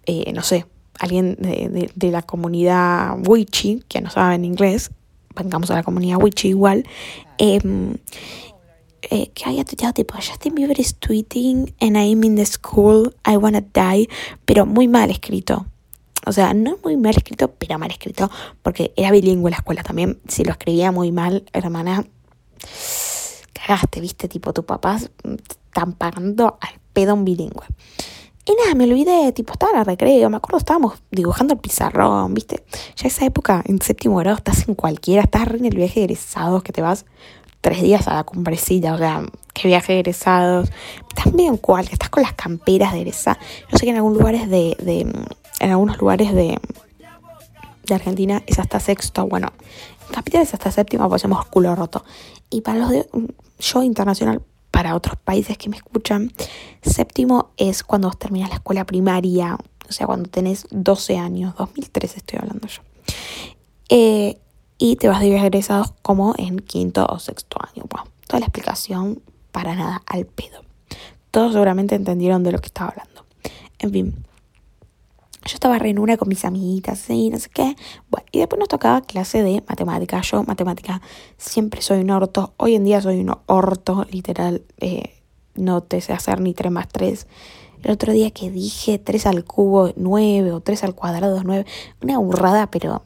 eh, 0.05 0.31
no 0.33 0.43
sé, 0.43 0.67
alguien 0.99 1.35
de, 1.39 1.89
de, 1.95 2.11
la 2.11 2.21
comunidad 2.21 3.17
Wichi, 3.25 3.83
que 3.87 4.01
no 4.01 4.11
sabe 4.11 4.35
en 4.35 4.45
inglés, 4.45 4.91
vengamos 5.35 5.71
a 5.71 5.75
la 5.75 5.83
comunidad 5.83 6.21
Wichi 6.21 6.49
igual, 6.49 6.85
eh, 7.39 7.59
eh, 9.01 9.31
que 9.33 9.49
haya 9.49 9.63
tuiteado 9.63 9.93
tipo 9.93 10.15
Justin 10.15 10.55
Bieber 10.55 10.79
is 10.79 10.95
tweeting 10.95 11.73
and 11.79 11.97
I'm 11.97 12.23
in 12.23 12.35
the 12.35 12.45
school, 12.45 13.13
I 13.25 13.37
wanna 13.37 13.61
die, 13.61 14.09
pero 14.45 14.65
muy 14.65 14.87
mal 14.87 15.09
escrito. 15.09 15.65
O 16.25 16.31
sea, 16.31 16.53
no 16.53 16.77
muy 16.83 16.97
mal 16.97 17.15
escrito, 17.15 17.51
pero 17.51 17.79
mal 17.79 17.91
escrito, 17.91 18.29
porque 18.61 18.93
era 18.95 19.11
bilingüe 19.11 19.49
la 19.49 19.57
escuela 19.57 19.83
también. 19.83 20.19
Si 20.27 20.43
lo 20.43 20.51
escribía 20.51 20.91
muy 20.91 21.11
mal, 21.11 21.45
hermana, 21.53 22.05
cagaste, 23.53 24.01
viste, 24.01 24.27
tipo, 24.27 24.53
tus 24.53 24.65
papás 24.65 25.09
están 25.23 25.93
pagando 25.93 26.57
al 26.59 26.79
pedo 26.93 27.13
un 27.13 27.25
bilingüe. 27.25 27.65
Y 28.45 28.55
nada, 28.63 28.73
me 28.73 28.85
olvidé, 28.85 29.31
tipo, 29.31 29.53
estaba 29.53 29.73
en 29.73 29.79
el 29.79 29.85
recreo, 29.85 30.29
me 30.29 30.37
acuerdo, 30.37 30.57
estábamos 30.57 31.01
dibujando 31.11 31.53
el 31.53 31.59
pizarrón, 31.59 32.33
¿viste? 32.33 32.63
Ya 32.95 33.07
esa 33.07 33.25
época, 33.25 33.63
en 33.65 33.79
séptimo 33.79 34.17
grado, 34.17 34.37
estás 34.37 34.67
en 34.67 34.75
cualquiera, 34.75 35.21
estás 35.21 35.47
en 35.49 35.65
el 35.65 35.75
viaje 35.75 35.99
de 35.99 36.05
egresados 36.05 36.63
que 36.63 36.73
te 36.73 36.81
vas 36.81 37.05
tres 37.61 37.81
días 37.81 38.07
a 38.07 38.15
la 38.15 38.23
cumbrecita, 38.23 38.93
o 38.93 38.97
sea, 38.97 39.23
qué 39.53 39.67
viaje 39.67 39.99
egresados. 39.99 40.71
También 41.15 41.57
cuál, 41.57 41.87
que 41.87 41.93
estás 41.93 42.09
con 42.09 42.23
las 42.23 42.33
camperas 42.33 42.93
de 42.93 43.01
egresados. 43.01 43.43
Yo 43.71 43.77
sé 43.77 43.85
que 43.85 43.91
en 43.91 43.97
algunos 43.97 44.17
lugares 44.17 44.49
de, 44.49 44.75
de 44.79 45.05
en 45.59 45.71
algunos 45.71 45.97
lugares 45.97 46.33
de, 46.33 46.59
Argentina 47.91 48.43
es 48.45 48.59
hasta 48.59 48.79
sexto, 48.79 49.25
bueno, 49.27 49.51
en 50.07 50.13
capital 50.13 50.43
es 50.43 50.53
hasta 50.53 50.71
séptimo, 50.71 51.09
pues 51.09 51.21
hacemos 51.21 51.43
culo 51.47 51.75
roto. 51.75 52.05
Y 52.51 52.61
para 52.61 52.77
los 52.77 52.91
de 52.91 53.09
yo 53.57 53.81
internacional, 53.81 54.43
para 54.69 54.93
otros 54.93 55.15
países 55.17 55.57
que 55.57 55.69
me 55.69 55.77
escuchan, 55.77 56.31
séptimo 56.83 57.49
es 57.57 57.81
cuando 57.81 58.11
terminas 58.11 58.49
la 58.49 58.57
escuela 58.57 58.85
primaria, 58.85 59.57
o 59.89 59.91
sea, 59.91 60.05
cuando 60.05 60.29
tenés 60.29 60.67
12 60.69 61.17
años, 61.17 61.55
2013 61.57 62.17
estoy 62.17 62.37
hablando 62.39 62.67
yo. 62.67 62.83
Eh, 63.89 64.37
y 64.79 64.95
te 64.95 65.09
vas 65.09 65.19
de 65.19 65.29
viaje 65.29 65.47
egresados 65.47 65.93
como 66.01 66.33
en 66.37 66.57
quinto 66.57 67.05
o 67.05 67.19
sexto 67.19 67.59
año. 67.61 67.83
Bueno, 67.89 68.07
toda 68.25 68.39
la 68.39 68.45
explicación 68.47 69.21
para 69.51 69.75
nada 69.75 70.01
al 70.07 70.25
pedo. 70.25 70.61
Todos 71.29 71.51
seguramente 71.51 71.93
entendieron 71.93 72.43
de 72.43 72.53
lo 72.53 72.59
que 72.59 72.67
estaba 72.67 72.89
hablando. 72.89 73.25
En 73.77 73.91
fin, 73.91 74.25
yo 75.45 75.53
estaba 75.53 75.77
re 75.77 75.89
en 75.89 75.99
una 75.99 76.17
con 76.17 76.29
mis 76.29 76.45
amiguitas 76.45 77.09
y 77.09 77.29
no 77.29 77.37
sé 77.37 77.49
qué. 77.49 77.75
Bueno, 78.09 78.25
y 78.31 78.39
después 78.39 78.57
nos 78.57 78.69
tocaba 78.69 79.01
clase 79.01 79.43
de 79.43 79.63
matemática. 79.67 80.21
Yo, 80.21 80.43
matemática, 80.43 81.01
siempre 81.37 81.81
soy 81.81 81.99
un 81.99 82.11
orto. 82.11 82.53
Hoy 82.57 82.75
en 82.75 82.85
día 82.85 83.01
soy 83.01 83.19
un 83.19 83.35
orto, 83.47 84.05
literal. 84.09 84.63
Eh, 84.77 85.21
no 85.55 85.81
te 85.81 85.99
sé 86.01 86.13
hacer 86.13 86.39
ni 86.39 86.53
3 86.53 86.71
más 86.71 86.87
3. 86.87 87.27
El 87.83 87.91
otro 87.91 88.13
día 88.13 88.31
que 88.31 88.49
dije 88.49 88.97
3 88.97 89.25
al 89.25 89.43
cubo 89.43 89.91
9 89.95 90.51
o 90.51 90.61
3 90.61 90.83
al 90.85 90.95
cuadrado 90.95 91.41
9. 91.43 91.65
Una 92.01 92.17
burrada, 92.17 92.71
pero 92.71 93.03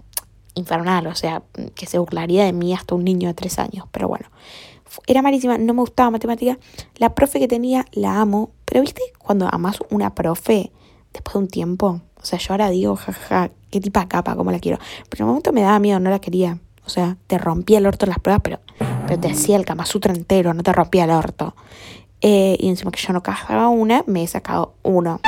infernal, 0.56 1.08
o 1.08 1.16
sea, 1.16 1.44
que 1.76 1.86
se 1.86 1.98
burlaría 2.00 2.46
de 2.46 2.54
mí 2.54 2.74
hasta 2.74 2.96
un 2.96 3.04
niño 3.04 3.28
de 3.28 3.34
tres 3.34 3.60
años, 3.60 3.88
pero 3.92 4.08
bueno, 4.08 4.28
era 5.08 5.22
malísima, 5.22 5.58
no 5.58 5.74
me 5.74 5.82
gustaba 5.82 6.12
matemática, 6.12 6.58
la 6.98 7.16
profe 7.16 7.40
que 7.40 7.48
tenía 7.48 7.86
la 7.92 8.20
amo, 8.20 8.52
pero 8.66 8.82
viste, 8.82 9.02
cuando 9.18 9.48
amas 9.52 9.80
una 9.90 10.14
profe, 10.14 10.72
después 11.14 11.34
de 11.34 11.40
un 11.40 11.48
tiempo, 11.48 12.02
o 12.22 12.26
sea, 12.26 12.40
yo 12.40 12.54
ahora 12.54 12.70
digo, 12.70 12.96
jajaja, 12.96 13.52
qué 13.72 13.80
tipa 13.80 14.08
capa, 14.08 14.36
cómo 14.36 14.52
la 14.52 14.60
quiero, 14.60 14.78
pero 15.10 15.24
en 15.24 15.26
un 15.26 15.30
momento 15.30 15.52
me 15.52 15.62
daba 15.62 15.80
miedo, 15.80 16.00
no 16.00 16.10
la 16.10 16.20
quería, 16.20 16.60
o 16.86 16.90
sea, 16.90 17.18
te 17.28 17.38
rompía 17.38 17.78
el 17.78 17.86
orto 17.86 18.06
en 18.06 18.10
las 18.10 18.20
pruebas, 18.20 18.42
pero, 18.44 18.60
pero 19.08 19.20
te 19.20 19.30
hacía 19.30 19.56
el 19.56 19.66
Kama 19.66 19.86
entero, 20.10 20.54
no 20.54 20.64
te 20.64 20.74
rompía 20.74 21.06
el 21.06 21.12
orto. 21.12 21.56
Eh, 22.22 22.56
y 22.60 22.70
encima 22.70 22.92
que 22.92 23.02
yo 23.02 23.12
no 23.12 23.22
cajaba 23.22 23.68
una, 23.68 24.04
me 24.08 24.24
he 24.24 24.28
sacado 24.28 24.76
uno. 24.84 25.20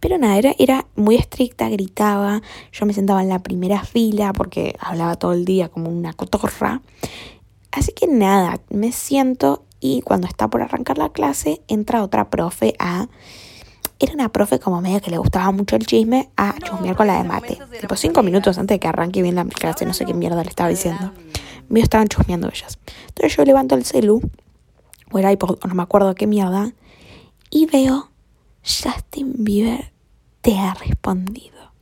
Pero 0.00 0.18
nada, 0.18 0.36
era, 0.36 0.54
era 0.58 0.86
muy 0.96 1.16
estricta, 1.16 1.68
gritaba, 1.68 2.42
yo 2.72 2.86
me 2.86 2.92
sentaba 2.92 3.22
en 3.22 3.28
la 3.28 3.42
primera 3.42 3.84
fila 3.84 4.32
porque 4.32 4.76
hablaba 4.78 5.16
todo 5.16 5.32
el 5.32 5.44
día 5.44 5.68
como 5.68 5.90
una 5.90 6.12
cotorra. 6.12 6.82
Así 7.72 7.92
que 7.92 8.06
nada, 8.06 8.60
me 8.70 8.92
siento 8.92 9.64
y 9.80 10.00
cuando 10.02 10.26
está 10.26 10.48
por 10.48 10.62
arrancar 10.62 10.96
la 10.96 11.10
clase 11.10 11.60
entra 11.68 12.02
otra 12.02 12.30
profe 12.30 12.74
a... 12.78 13.08
Era 13.98 14.12
una 14.12 14.30
profe 14.30 14.58
como 14.58 14.80
medio 14.80 15.00
que 15.00 15.10
le 15.10 15.18
gustaba 15.18 15.50
mucho 15.52 15.76
el 15.76 15.86
chisme 15.86 16.30
a 16.36 16.54
chusmear 16.58 16.96
con 16.96 17.06
la 17.06 17.18
de 17.22 17.28
mate. 17.28 17.58
Tipo 17.80 17.94
cinco 17.94 18.22
minutos 18.22 18.58
antes 18.58 18.74
de 18.74 18.80
que 18.80 18.88
arranque 18.88 19.22
bien 19.22 19.34
la 19.34 19.44
clase, 19.44 19.86
no 19.86 19.92
sé 19.92 20.04
qué 20.04 20.14
mierda 20.14 20.42
le 20.42 20.48
estaba 20.48 20.68
diciendo. 20.68 21.12
Me 21.68 21.80
estaban 21.80 22.08
chusmeando 22.08 22.48
ellas. 22.48 22.78
Entonces 23.08 23.36
yo 23.36 23.44
levanto 23.44 23.74
el 23.74 23.84
celu 23.84 24.20
o 25.12 25.18
el 25.18 25.30
iPod, 25.30 25.58
no 25.64 25.74
me 25.74 25.82
acuerdo 25.82 26.14
qué 26.14 26.26
mierda, 26.26 26.72
y 27.50 27.66
veo 27.66 28.10
Justin 28.64 29.34
Bieber 29.44 29.92
te 30.40 30.58
ha 30.58 30.74
respondido. 30.74 31.72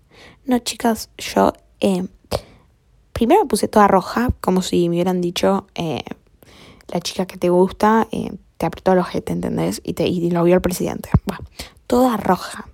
No, 0.45 0.59
chicas, 0.59 1.11
yo 1.17 1.53
eh, 1.81 2.07
primero 3.13 3.43
me 3.43 3.49
puse 3.49 3.69
toda 3.69 3.87
roja, 3.87 4.31
como 4.41 4.63
si 4.63 4.89
me 4.89 4.97
hubieran 4.97 5.21
dicho, 5.21 5.69
eh, 5.77 6.03
la 6.89 7.01
chica 7.01 7.27
que 7.27 7.39
te 7.39 7.49
gusta 7.49 8.09
eh, 8.11 8.33
te 8.57 8.67
apretó 8.67 8.93
el 8.93 8.99
ojete, 8.99 9.33
¿entendés? 9.33 9.81
Y, 9.85 9.95
te, 9.95 10.09
y 10.09 10.31
lo 10.31 10.43
vio 10.43 10.57
el 10.57 10.61
presidente. 10.61 11.11
Bueno, 11.25 11.45
toda 11.87 12.17
roja. 12.17 12.69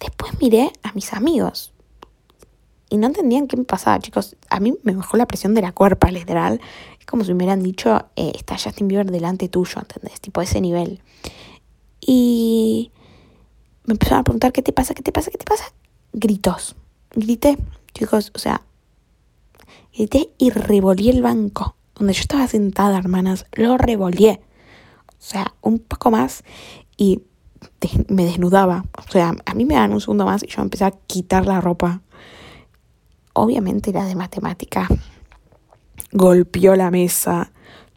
Después 0.00 0.40
miré 0.40 0.72
a 0.82 0.92
mis 0.94 1.12
amigos. 1.12 1.72
Y 2.90 2.98
no 2.98 3.06
entendían 3.06 3.46
qué 3.46 3.56
me 3.56 3.64
pasaba, 3.64 4.00
chicos. 4.00 4.36
A 4.50 4.60
mí 4.60 4.74
me 4.82 4.94
bajó 4.94 5.16
la 5.16 5.26
presión 5.26 5.54
de 5.54 5.62
la 5.62 5.72
cuerpa, 5.72 6.10
literal. 6.10 6.60
Es 6.98 7.06
como 7.06 7.24
si 7.24 7.30
me 7.30 7.36
hubieran 7.36 7.62
dicho, 7.62 8.04
está 8.16 8.58
Justin 8.58 8.88
Bieber 8.88 9.10
delante 9.10 9.48
tuyo, 9.48 9.80
¿entendés? 9.80 10.20
Tipo 10.20 10.42
ese 10.42 10.60
nivel. 10.60 11.00
Y 12.04 12.90
me 13.84 13.92
empezaron 13.92 14.20
a 14.20 14.24
preguntar, 14.24 14.52
¿qué 14.52 14.62
te 14.62 14.72
pasa? 14.72 14.94
¿Qué 14.94 15.02
te 15.02 15.12
pasa? 15.12 15.30
¿Qué 15.30 15.38
te 15.38 15.44
pasa? 15.44 15.72
Gritos. 16.12 16.74
Grité, 17.14 17.58
chicos, 17.94 18.32
o 18.34 18.38
sea, 18.38 18.62
grité 19.94 20.32
y 20.38 20.50
revolví 20.50 21.10
el 21.10 21.22
banco. 21.22 21.76
Donde 21.94 22.14
yo 22.14 22.20
estaba 22.20 22.46
sentada, 22.48 22.98
hermanas, 22.98 23.46
lo 23.52 23.78
revolví. 23.78 24.28
O 24.30 24.38
sea, 25.18 25.54
un 25.60 25.78
poco 25.78 26.10
más 26.10 26.42
y 26.96 27.22
me 28.08 28.24
desnudaba. 28.24 28.84
O 28.98 29.10
sea, 29.10 29.34
a 29.44 29.54
mí 29.54 29.64
me 29.64 29.74
dan 29.74 29.92
un 29.92 30.00
segundo 30.00 30.24
más 30.24 30.42
y 30.42 30.48
yo 30.48 30.62
empecé 30.62 30.84
a 30.84 30.90
quitar 30.90 31.46
la 31.46 31.60
ropa. 31.60 32.00
Obviamente 33.34 33.92
la 33.92 34.04
de 34.04 34.14
matemática. 34.14 34.88
Golpeó 36.12 36.74
la 36.76 36.90
mesa. 36.90 37.52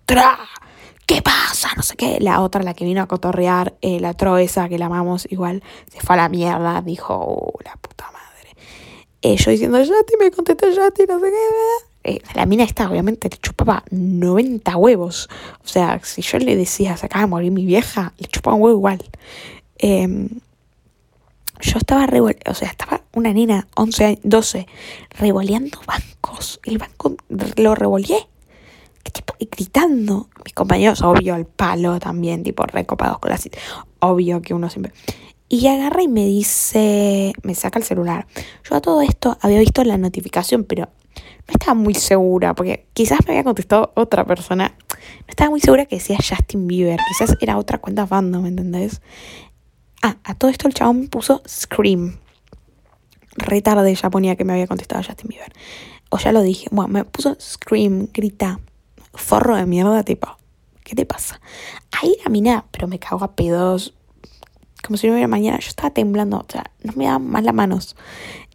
¡Tra! 0.05 0.37
No 1.75 1.83
sé 1.83 1.95
qué. 1.95 2.17
La 2.19 2.41
otra, 2.41 2.63
la 2.63 2.73
que 2.73 2.85
vino 2.85 3.01
a 3.01 3.07
cotorrear, 3.07 3.75
eh, 3.81 3.99
la 3.99 4.13
troesa, 4.13 4.69
que 4.69 4.77
la 4.77 4.87
amamos 4.87 5.27
igual, 5.29 5.63
se 5.91 5.99
fue 6.01 6.15
a 6.15 6.17
la 6.17 6.29
mierda. 6.29 6.81
Dijo, 6.81 7.15
oh, 7.15 7.53
la 7.63 7.75
puta 7.77 8.05
madre. 8.11 8.55
Eh, 9.21 9.37
yo 9.37 9.51
diciendo, 9.51 9.79
Yati, 9.79 10.13
me 10.19 10.31
contesta 10.31 10.69
Yati, 10.69 11.03
no 11.07 11.19
sé 11.19 11.27
qué. 11.27 12.11
Eh, 12.11 12.21
la 12.35 12.45
mina 12.45 12.63
esta, 12.63 12.87
obviamente, 12.87 13.29
le 13.29 13.37
chupaba 13.37 13.83
90 13.89 14.77
huevos. 14.77 15.27
O 15.63 15.67
sea, 15.67 15.99
si 16.03 16.21
yo 16.21 16.37
le 16.37 16.55
decía, 16.55 16.95
se 16.97 17.07
acaba 17.07 17.21
de 17.25 17.29
morir 17.29 17.51
mi 17.51 17.65
vieja, 17.65 18.13
le 18.19 18.27
chupaba 18.27 18.55
un 18.55 18.61
huevo 18.61 18.77
igual. 18.77 19.03
Em, 19.79 20.29
yo 21.61 21.77
estaba 21.79 22.07
o 22.47 22.53
sea, 22.53 22.69
estaba 22.69 23.01
una 23.13 23.33
nena, 23.33 23.67
11, 23.75 24.19
12, 24.23 24.67
revoleando 25.17 25.79
bancos. 25.87 26.59
El 26.63 26.77
banco 26.77 27.15
lo 27.57 27.73
revoleé. 27.73 28.27
Y 29.37 29.45
gritando. 29.51 30.29
Mis 30.43 30.53
compañeros, 30.53 31.01
obvio, 31.01 31.35
al 31.35 31.45
palo 31.45 31.99
también, 31.99 32.43
tipo 32.43 32.63
recopados 32.65 33.19
con 33.19 33.31
la 33.31 33.37
cita. 33.37 33.57
Obvio 33.99 34.41
que 34.41 34.53
uno 34.53 34.69
siempre. 34.69 34.93
Y 35.47 35.67
agarra 35.67 36.01
y 36.01 36.07
me 36.07 36.25
dice, 36.25 37.33
me 37.43 37.53
saca 37.53 37.79
el 37.79 37.85
celular. 37.85 38.27
Yo 38.67 38.75
a 38.75 38.81
todo 38.81 39.01
esto 39.01 39.37
había 39.41 39.59
visto 39.59 39.83
la 39.83 39.97
notificación, 39.97 40.63
pero 40.63 40.89
no 41.15 41.51
estaba 41.51 41.75
muy 41.75 41.93
segura, 41.93 42.55
porque 42.55 42.87
quizás 42.93 43.19
me 43.27 43.33
había 43.33 43.43
contestado 43.43 43.91
otra 43.95 44.25
persona. 44.25 44.75
No 44.79 45.27
estaba 45.27 45.51
muy 45.51 45.59
segura 45.59 45.85
que 45.85 45.97
decía 45.97 46.17
Justin 46.17 46.67
Bieber, 46.67 46.99
quizás 47.07 47.37
era 47.39 47.57
otra 47.57 47.77
cuenta 47.77 48.07
fandom, 48.07 48.43
¿me 48.43 48.49
entendés? 48.49 49.01
Ah, 50.01 50.17
a 50.23 50.33
todo 50.33 50.49
esto 50.49 50.67
el 50.67 50.73
chabón 50.73 51.01
me 51.01 51.07
puso 51.07 51.43
Scream. 51.47 52.17
Re 53.37 53.61
tarde 53.61 53.93
ya 53.93 54.09
ponía 54.09 54.35
que 54.35 54.45
me 54.45 54.53
había 54.53 54.67
contestado 54.67 55.03
Justin 55.03 55.29
Bieber. 55.29 55.53
O 56.09 56.17
ya 56.17 56.31
lo 56.31 56.41
dije. 56.41 56.67
Bueno, 56.71 56.89
me 56.89 57.05
puso 57.05 57.35
Scream, 57.39 58.07
grita. 58.13 58.59
Forro 59.15 59.55
de 59.55 59.65
mierda, 59.65 60.03
tipo. 60.03 60.37
¿Qué 60.83 60.95
te 60.95 61.05
pasa? 61.05 61.41
Ahí 61.91 62.15
mina, 62.29 62.65
pero 62.71 62.87
me 62.87 62.99
cago 62.99 63.23
a 63.23 63.35
pedos. 63.35 63.95
Como 64.83 64.97
si 64.97 65.07
no 65.07 65.13
hubiera 65.13 65.27
mañana. 65.27 65.57
Yo 65.59 65.67
estaba 65.67 65.89
temblando. 65.89 66.37
O 66.37 66.45
sea, 66.47 66.71
no 66.83 66.93
me 66.95 67.05
daban 67.05 67.27
más 67.27 67.43
las 67.43 67.55
manos. 67.55 67.95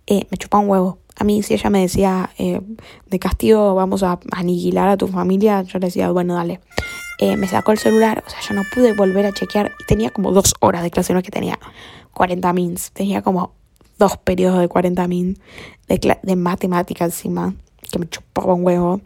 Eh, 0.06 0.26
me 0.30 0.36
chupaba 0.36 0.62
un 0.62 0.70
huevo. 0.70 0.98
A 1.16 1.24
mí, 1.24 1.42
si 1.42 1.54
ella 1.54 1.70
me 1.70 1.80
decía, 1.82 2.30
eh, 2.38 2.60
de 3.06 3.18
castigo 3.18 3.74
vamos 3.74 4.02
a 4.02 4.18
aniquilar 4.32 4.88
a 4.88 4.96
tu 4.96 5.06
familia, 5.06 5.62
yo 5.62 5.78
le 5.78 5.86
decía, 5.86 6.10
bueno, 6.10 6.34
dale. 6.34 6.60
Eh, 7.18 7.36
me 7.36 7.46
sacó 7.46 7.72
el 7.72 7.78
celular, 7.78 8.24
o 8.26 8.30
sea, 8.30 8.40
yo 8.40 8.54
no 8.54 8.62
pude 8.74 8.94
volver 8.94 9.26
a 9.26 9.32
chequear. 9.32 9.72
Tenía 9.86 10.10
como 10.10 10.32
dos 10.32 10.54
horas 10.60 10.82
de 10.82 10.90
clase, 10.90 11.12
no 11.12 11.18
es 11.18 11.24
que 11.24 11.30
tenía 11.30 11.58
40 12.14 12.52
mins, 12.54 12.92
tenía 12.92 13.20
como 13.20 13.52
dos 13.98 14.16
periodos 14.16 14.60
de 14.60 14.68
40 14.68 15.06
mins 15.08 15.38
de, 15.86 16.18
de 16.22 16.36
matemática 16.36 17.04
encima, 17.04 17.54
que 17.92 17.98
me 17.98 18.08
chupaba 18.08 18.54
un 18.54 18.64
huevo. 18.64 19.00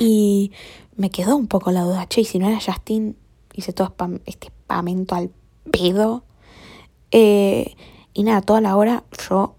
Y 0.00 0.52
me 0.96 1.10
quedó 1.10 1.36
un 1.36 1.46
poco 1.46 1.70
la 1.72 1.82
duda, 1.82 2.08
che, 2.08 2.22
y 2.22 2.24
si 2.24 2.38
no 2.38 2.48
era 2.48 2.58
Justin, 2.58 3.16
hice 3.52 3.74
todo 3.74 3.94
este 4.24 4.46
espamento 4.46 5.14
al 5.14 5.30
pedo. 5.70 6.24
Eh, 7.10 7.74
y 8.14 8.22
nada, 8.22 8.40
toda 8.40 8.62
la 8.62 8.76
hora 8.76 9.04
yo 9.28 9.56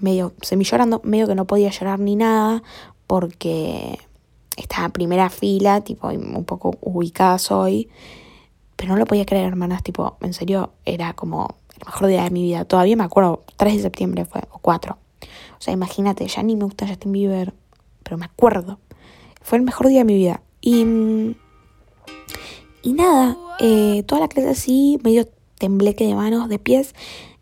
medio 0.00 0.34
semi 0.42 0.64
llorando, 0.64 1.00
medio 1.04 1.28
que 1.28 1.36
no 1.36 1.46
podía 1.46 1.70
llorar 1.70 2.00
ni 2.00 2.16
nada, 2.16 2.64
porque 3.06 4.00
estaba 4.56 4.86
en 4.86 4.92
primera 4.92 5.30
fila, 5.30 5.82
tipo, 5.82 6.08
un 6.08 6.44
poco 6.44 6.76
ubicada 6.80 7.38
soy. 7.38 7.88
Pero 8.74 8.92
no 8.92 8.98
lo 8.98 9.06
podía 9.06 9.24
creer, 9.24 9.46
hermanas, 9.46 9.84
tipo, 9.84 10.16
en 10.20 10.34
serio, 10.34 10.72
era 10.84 11.12
como 11.12 11.54
el 11.78 11.86
mejor 11.86 12.08
día 12.08 12.24
de 12.24 12.30
mi 12.30 12.42
vida. 12.42 12.64
Todavía 12.64 12.96
me 12.96 13.04
acuerdo, 13.04 13.44
3 13.56 13.76
de 13.76 13.82
septiembre 13.82 14.24
fue, 14.24 14.42
o 14.50 14.58
4. 14.58 14.98
O 15.22 15.60
sea, 15.60 15.72
imagínate, 15.72 16.26
ya 16.26 16.42
ni 16.42 16.56
me 16.56 16.64
gusta 16.64 16.88
Justin 16.88 17.12
Bieber, 17.12 17.54
pero 18.02 18.18
me 18.18 18.24
acuerdo. 18.24 18.80
Fue 19.46 19.58
el 19.58 19.64
mejor 19.64 19.86
día 19.86 20.00
de 20.00 20.04
mi 20.06 20.16
vida. 20.16 20.42
Y, 20.60 20.80
y 22.82 22.92
nada, 22.94 23.36
eh, 23.60 24.02
toda 24.04 24.22
la 24.22 24.26
clase 24.26 24.48
así, 24.48 24.98
medio 25.04 25.28
tembleque 25.56 26.04
de 26.04 26.16
manos, 26.16 26.48
de 26.48 26.58
pies. 26.58 26.96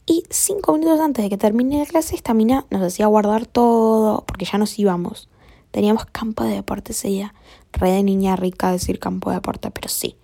Y 0.04 0.24
cinco 0.28 0.74
minutos 0.74 1.00
antes 1.00 1.24
de 1.24 1.30
que 1.30 1.38
termine 1.38 1.78
la 1.78 1.86
clase, 1.86 2.14
esta 2.14 2.34
mina 2.34 2.66
nos 2.68 2.82
hacía 2.82 3.06
guardar 3.06 3.46
todo, 3.46 4.22
porque 4.26 4.44
ya 4.44 4.58
nos 4.58 4.78
íbamos. 4.78 5.30
Teníamos 5.70 6.04
campo 6.04 6.44
de 6.44 6.56
deporte 6.56 6.92
ese 6.92 7.08
día. 7.08 7.34
Re 7.72 7.90
de 7.92 8.02
niña 8.02 8.36
rica 8.36 8.70
decir 8.70 8.98
campo 8.98 9.30
de 9.30 9.36
deporte, 9.36 9.70
pero 9.70 9.88
sí. 9.88 10.18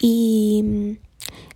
Y 0.00 0.96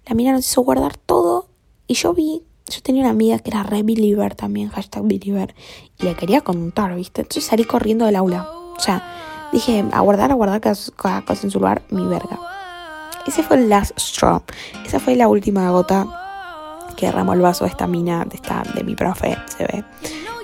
la 0.07 0.15
mina 0.15 0.33
nos 0.33 0.47
hizo 0.47 0.61
guardar 0.61 0.99
todo. 0.99 1.49
Y 1.87 1.95
yo 1.95 2.13
vi, 2.13 2.43
yo 2.69 2.83
tenía 2.83 3.01
una 3.01 3.13
amiga 3.13 3.39
que 3.39 3.49
era 3.49 3.63
re 3.63 3.83
believer 3.83 4.35
también, 4.35 4.69
hashtag 4.69 5.05
believer. 5.05 5.55
Y 5.99 6.05
le 6.05 6.15
quería 6.17 6.43
contar, 6.43 6.95
¿viste? 6.95 7.23
Entonces 7.23 7.45
salí 7.45 7.65
corriendo 7.65 8.05
del 8.05 8.17
aula. 8.17 8.47
O 8.77 8.81
sea, 8.81 9.28
dije, 9.53 9.85
a 9.93 10.01
guardar, 10.01 10.31
a 10.31 10.35
guardar 10.35 10.61
cada 10.61 11.23
cosa 11.23 11.43
en 11.45 11.51
su 11.51 11.59
lugar, 11.59 11.83
mi 11.91 12.05
verga. 12.07 12.39
Ese 13.27 13.43
fue 13.43 13.57
el 13.57 13.69
last 13.69 13.99
straw. 13.99 14.43
Esa 14.87 15.01
fue 15.01 15.17
la 15.17 15.29
última 15.29 15.71
gota 15.71 16.07
que 16.97 17.07
derramó 17.07 17.33
el 17.35 17.41
vaso 17.41 17.65
de 17.65 17.71
esta 17.71 17.87
mina, 17.87 18.25
de, 18.25 18.37
esta, 18.37 18.63
de 18.75 18.83
mi 18.83 18.95
profe, 18.95 19.37
se 19.57 19.65
ve. 19.65 19.85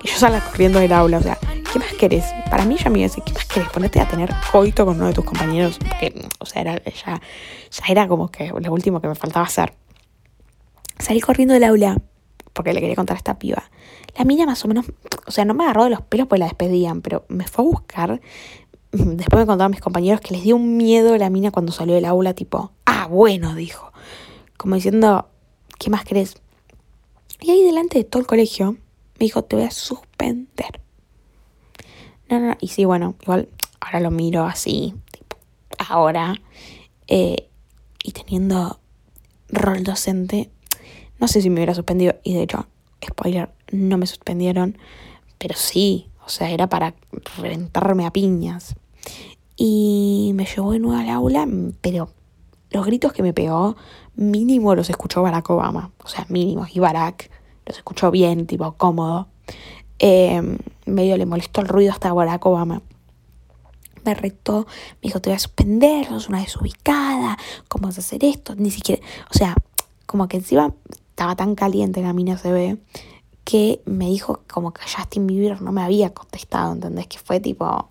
Y 0.03 0.09
yo 0.09 0.17
salí 0.17 0.39
corriendo 0.41 0.79
del 0.79 0.93
aula, 0.93 1.19
o 1.19 1.23
sea, 1.23 1.39
¿qué 1.73 1.79
más 1.79 1.93
querés? 1.99 2.25
Para 2.51 2.65
mí 2.65 2.77
ya 2.77 2.91
me 2.91 2.99
iba 2.99 3.07
a 3.07 3.09
decir, 3.09 3.25
¿qué 3.25 3.33
más 3.33 3.47
querés? 3.47 3.69
Ponerte 3.71 4.01
a 4.01 4.07
tener 4.07 4.31
coito 4.53 4.85
con 4.85 4.97
uno 4.97 5.07
de 5.07 5.15
tus 5.15 5.25
compañeros. 5.25 5.79
Porque, 5.79 6.29
o 6.39 6.47
sea, 6.47 6.63
era, 6.63 6.83
ya, 6.85 7.21
ya 7.71 7.85
era 7.89 8.07
como 8.07 8.31
que 8.31 8.49
lo 8.49 8.73
último 8.73 9.01
que 9.01 9.09
me 9.09 9.15
faltaba 9.15 9.47
hacer. 9.47 9.73
Salí 10.99 11.21
corriendo 11.21 11.55
del 11.55 11.65
aula 11.65 11.97
porque 12.53 12.73
le 12.73 12.81
quería 12.81 12.97
contar 12.97 13.17
a 13.17 13.19
esta 13.19 13.39
piba. 13.39 13.65
La 14.17 14.25
mina 14.25 14.47
más 14.47 14.65
o 14.65 14.69
menos, 14.69 14.87
o 15.27 15.31
sea, 15.31 15.45
no 15.45 15.55
me 15.55 15.65
agarró 15.65 15.85
de 15.85 15.91
los 15.91 16.03
pelos 16.03 16.29
porque 16.29 16.39
la 16.39 16.47
despedían, 16.47 17.03
pero 17.03 17.25
me 17.29 17.47
fue 17.47 17.65
a 17.65 17.69
buscar. 17.69 18.21
Después 19.17 19.41
me 19.41 19.47
contaron 19.47 19.73
mis 19.73 19.81
compañeros 19.81 20.21
que 20.21 20.35
les 20.35 20.45
dio 20.45 20.55
un 20.55 20.77
miedo 20.77 21.17
la 21.19 21.29
mina 21.29 21.51
cuando 21.51 21.73
salió 21.73 21.97
del 21.97 22.05
aula, 22.05 22.33
tipo, 22.35 22.71
ah, 22.87 23.09
bueno, 23.09 23.57
dijo. 23.57 23.93
Como 24.57 24.77
diciendo, 24.77 25.29
¿qué 25.81 25.91
más 25.91 26.05
querés? 26.05 26.37
Y 27.41 27.51
ahí 27.51 27.65
delante 27.65 27.99
de 27.99 28.05
todo 28.05 28.21
el 28.21 28.27
colegio 28.29 28.73
me 28.73 28.79
dijo, 29.19 29.43
te 29.43 29.57
voy 29.57 29.65
a 29.65 29.73
suspender. 29.73 30.81
No, 32.31 32.39
no, 32.39 32.57
y 32.61 32.69
sí, 32.69 32.85
bueno, 32.85 33.17
igual 33.23 33.49
ahora 33.81 33.99
lo 33.99 34.13
miro 34.13 34.45
así, 34.45 34.95
tipo, 35.11 35.39
ahora, 35.77 36.37
eh, 37.09 37.49
y 38.03 38.13
teniendo 38.13 38.79
rol 39.49 39.83
docente, 39.83 40.51
no 41.19 41.27
sé 41.27 41.43
si 41.43 41.51
me 41.51 41.57
hubiera 41.57 41.75
suspendido, 41.75 42.15
y 42.23 42.35
de 42.35 42.43
hecho, 42.43 42.69
spoiler, 43.05 43.51
no 43.73 43.99
me 43.99 44.07
suspendieron, 44.07 44.79
pero 45.39 45.55
sí, 45.57 46.11
o 46.25 46.29
sea, 46.29 46.51
era 46.51 46.69
para 46.69 46.95
reventarme 47.37 48.07
a 48.07 48.13
piñas. 48.13 48.77
Y 49.57 50.33
me 50.35 50.47
llevó 50.47 50.73
de 50.73 50.81
nuevo 50.81 51.01
al 51.01 51.09
aula, 51.09 51.47
pero 51.81 52.09
los 52.71 52.85
gritos 52.87 53.13
que 53.13 53.23
me 53.23 53.33
pegó, 53.33 53.77
mínimo 54.17 54.75
los 54.75 54.91
escuchó 54.91 55.23
Barack 55.23 55.49
Obama, 55.51 55.93
o 56.03 56.09
sea, 56.09 56.27
mínimo, 56.29 56.67
y 56.73 56.81
Barack 56.81 57.31
los 57.67 57.77
escuchó 57.77 58.11
bien, 58.11 58.47
tipo, 58.47 58.73
cómodo. 58.73 59.29
Eh, 59.99 60.59
medio 60.87 61.17
le 61.17 61.25
molestó 61.25 61.61
el 61.61 61.69
ruido 61.69 61.93
hasta 61.93 62.13
Barack 62.13 62.45
Obama. 62.47 62.83
Me 64.05 64.15
retó, 64.15 64.67
me 64.95 65.03
dijo, 65.03 65.21
te 65.21 65.31
voy 65.31 65.37
a 65.37 65.39
suspender, 65.39 66.07
sos 66.07 66.29
una 66.29 66.41
desubicada, 66.41 67.39
¿cómo 67.69 67.87
vas 67.87 67.97
a 67.97 68.01
hacer 68.01 68.25
esto? 68.25 68.55
Ni 68.57 68.71
siquiera, 68.71 69.03
o 69.31 69.35
sea, 69.35 69.55
como 70.05 70.29
que 70.29 70.37
encima 70.37 70.75
estaba 71.11 71.37
tan 71.37 71.55
caliente 71.55 72.03
la 72.03 72.13
mina 72.13 72.37
se 72.37 72.53
ve, 72.53 72.77
que 73.45 73.83
me 73.87 74.07
dijo 74.07 74.43
como 74.53 74.73
que 74.73 74.83
Justin 74.83 75.27
Bieber 75.27 75.63
no 75.63 75.71
me 75.71 75.83
había 75.83 76.13
contestado, 76.13 76.73
¿entendés? 76.73 77.07
Que 77.07 77.19
fue 77.19 77.41
tipo 77.41 77.91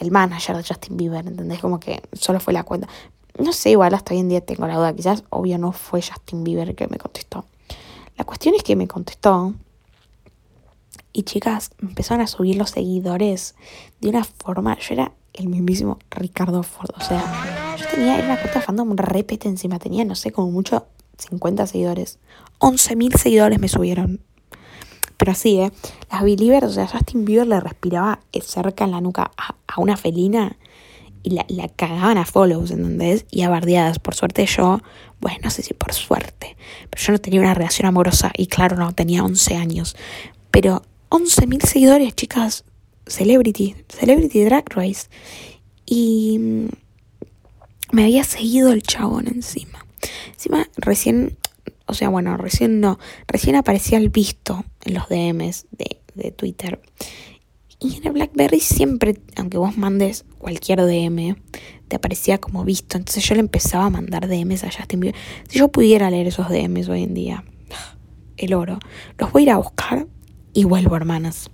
el 0.00 0.10
manager 0.10 0.56
de 0.56 0.64
Justin 0.64 0.96
Bieber, 0.96 1.26
¿entendés? 1.26 1.60
Como 1.60 1.78
que 1.78 2.02
solo 2.12 2.40
fue 2.40 2.52
la 2.52 2.64
cuenta. 2.64 2.88
No 3.38 3.52
sé, 3.52 3.70
igual 3.70 3.94
hasta 3.94 4.14
hoy 4.14 4.20
en 4.20 4.28
día 4.28 4.40
tengo 4.40 4.66
la 4.66 4.76
duda, 4.76 4.94
quizás 4.94 5.24
obvio 5.30 5.58
no 5.58 5.72
fue 5.72 6.02
Justin 6.02 6.42
Bieber 6.42 6.74
que 6.74 6.88
me 6.88 6.98
contestó. 6.98 7.44
La 8.16 8.24
cuestión 8.24 8.54
es 8.54 8.62
que 8.62 8.76
me 8.76 8.88
contestó 8.88 9.54
y 11.12 11.22
chicas, 11.22 11.70
empezaron 11.80 12.22
a 12.22 12.26
subir 12.26 12.56
los 12.56 12.70
seguidores 12.70 13.54
de 14.00 14.08
una 14.08 14.24
forma, 14.24 14.78
yo 14.78 14.94
era 14.94 15.12
el 15.32 15.48
mismísimo 15.48 15.98
Ricardo 16.10 16.62
Ford, 16.62 16.90
o 16.96 17.00
sea, 17.00 17.76
yo 17.76 17.86
tenía, 17.88 18.16
una 18.16 18.40
cuenta 18.40 18.60
fandom 18.60 18.96
repete 18.96 19.48
encima, 19.48 19.78
tenía, 19.78 20.04
no 20.04 20.14
sé, 20.14 20.32
como 20.32 20.50
mucho 20.50 20.86
50 21.18 21.66
seguidores. 21.66 22.18
11.000 22.58 23.16
seguidores 23.16 23.58
me 23.58 23.68
subieron. 23.68 24.20
Pero 25.20 25.32
así, 25.32 25.60
¿eh? 25.60 25.70
Las 26.10 26.22
Believers, 26.22 26.66
o 26.66 26.70
sea, 26.70 26.86
Justin 26.86 27.26
Bieber 27.26 27.46
le 27.46 27.60
respiraba 27.60 28.20
cerca 28.40 28.84
en 28.84 28.90
la 28.90 29.02
nuca 29.02 29.30
a, 29.36 29.78
una 29.78 29.98
felina 29.98 30.56
y 31.22 31.30
la, 31.32 31.44
la, 31.48 31.68
cagaban 31.68 32.16
a 32.16 32.24
follows, 32.24 32.70
¿entendés? 32.70 33.26
Y 33.30 33.42
a 33.42 33.50
bardeadas. 33.50 33.98
Por 33.98 34.14
suerte 34.14 34.46
yo, 34.46 34.80
bueno, 35.20 35.36
no 35.44 35.50
sé 35.50 35.60
si 35.60 35.74
por 35.74 35.92
suerte, 35.92 36.56
pero 36.88 37.02
yo 37.02 37.12
no 37.12 37.18
tenía 37.18 37.40
una 37.40 37.52
relación 37.52 37.86
amorosa 37.86 38.32
y 38.34 38.46
claro, 38.46 38.78
no, 38.78 38.94
tenía 38.94 39.22
11 39.22 39.56
años. 39.56 39.94
Pero 40.50 40.84
11.000 41.10 41.66
seguidores, 41.66 42.14
chicas, 42.14 42.64
Celebrity, 43.06 43.76
Celebrity 43.88 44.42
Drag 44.44 44.64
Race. 44.74 45.10
Y 45.84 46.38
mm, 46.38 46.68
me 47.92 48.04
había 48.04 48.24
seguido 48.24 48.72
el 48.72 48.82
chabón 48.82 49.28
encima. 49.28 49.84
Encima, 50.32 50.66
recién, 50.76 51.36
o 51.84 51.92
sea, 51.92 52.08
bueno, 52.08 52.38
recién 52.38 52.80
no, 52.80 52.98
recién 53.26 53.56
aparecía 53.56 53.98
el 53.98 54.08
visto 54.08 54.64
los 54.84 55.08
DMs 55.08 55.66
de, 55.70 56.00
de 56.14 56.30
Twitter. 56.32 56.80
Y 57.78 57.96
en 57.96 58.06
el 58.06 58.12
Blackberry 58.12 58.60
siempre, 58.60 59.16
aunque 59.36 59.56
vos 59.56 59.76
mandes 59.78 60.26
cualquier 60.38 60.84
DM, 60.84 61.36
te 61.88 61.96
aparecía 61.96 62.38
como 62.38 62.64
visto. 62.64 62.98
Entonces 62.98 63.24
yo 63.24 63.34
le 63.34 63.40
empezaba 63.40 63.86
a 63.86 63.90
mandar 63.90 64.28
DMs 64.28 64.64
a 64.64 64.70
Justin 64.70 65.00
Bieber. 65.00 65.20
Si 65.48 65.58
yo 65.58 65.68
pudiera 65.68 66.10
leer 66.10 66.26
esos 66.26 66.48
DMs 66.48 66.88
hoy 66.88 67.02
en 67.02 67.14
día, 67.14 67.44
el 68.36 68.54
oro. 68.54 68.78
Los 69.18 69.32
voy 69.32 69.42
a 69.42 69.44
ir 69.44 69.50
a 69.50 69.56
buscar 69.56 70.06
y 70.52 70.64
vuelvo, 70.64 70.96
hermanas. 70.96 71.50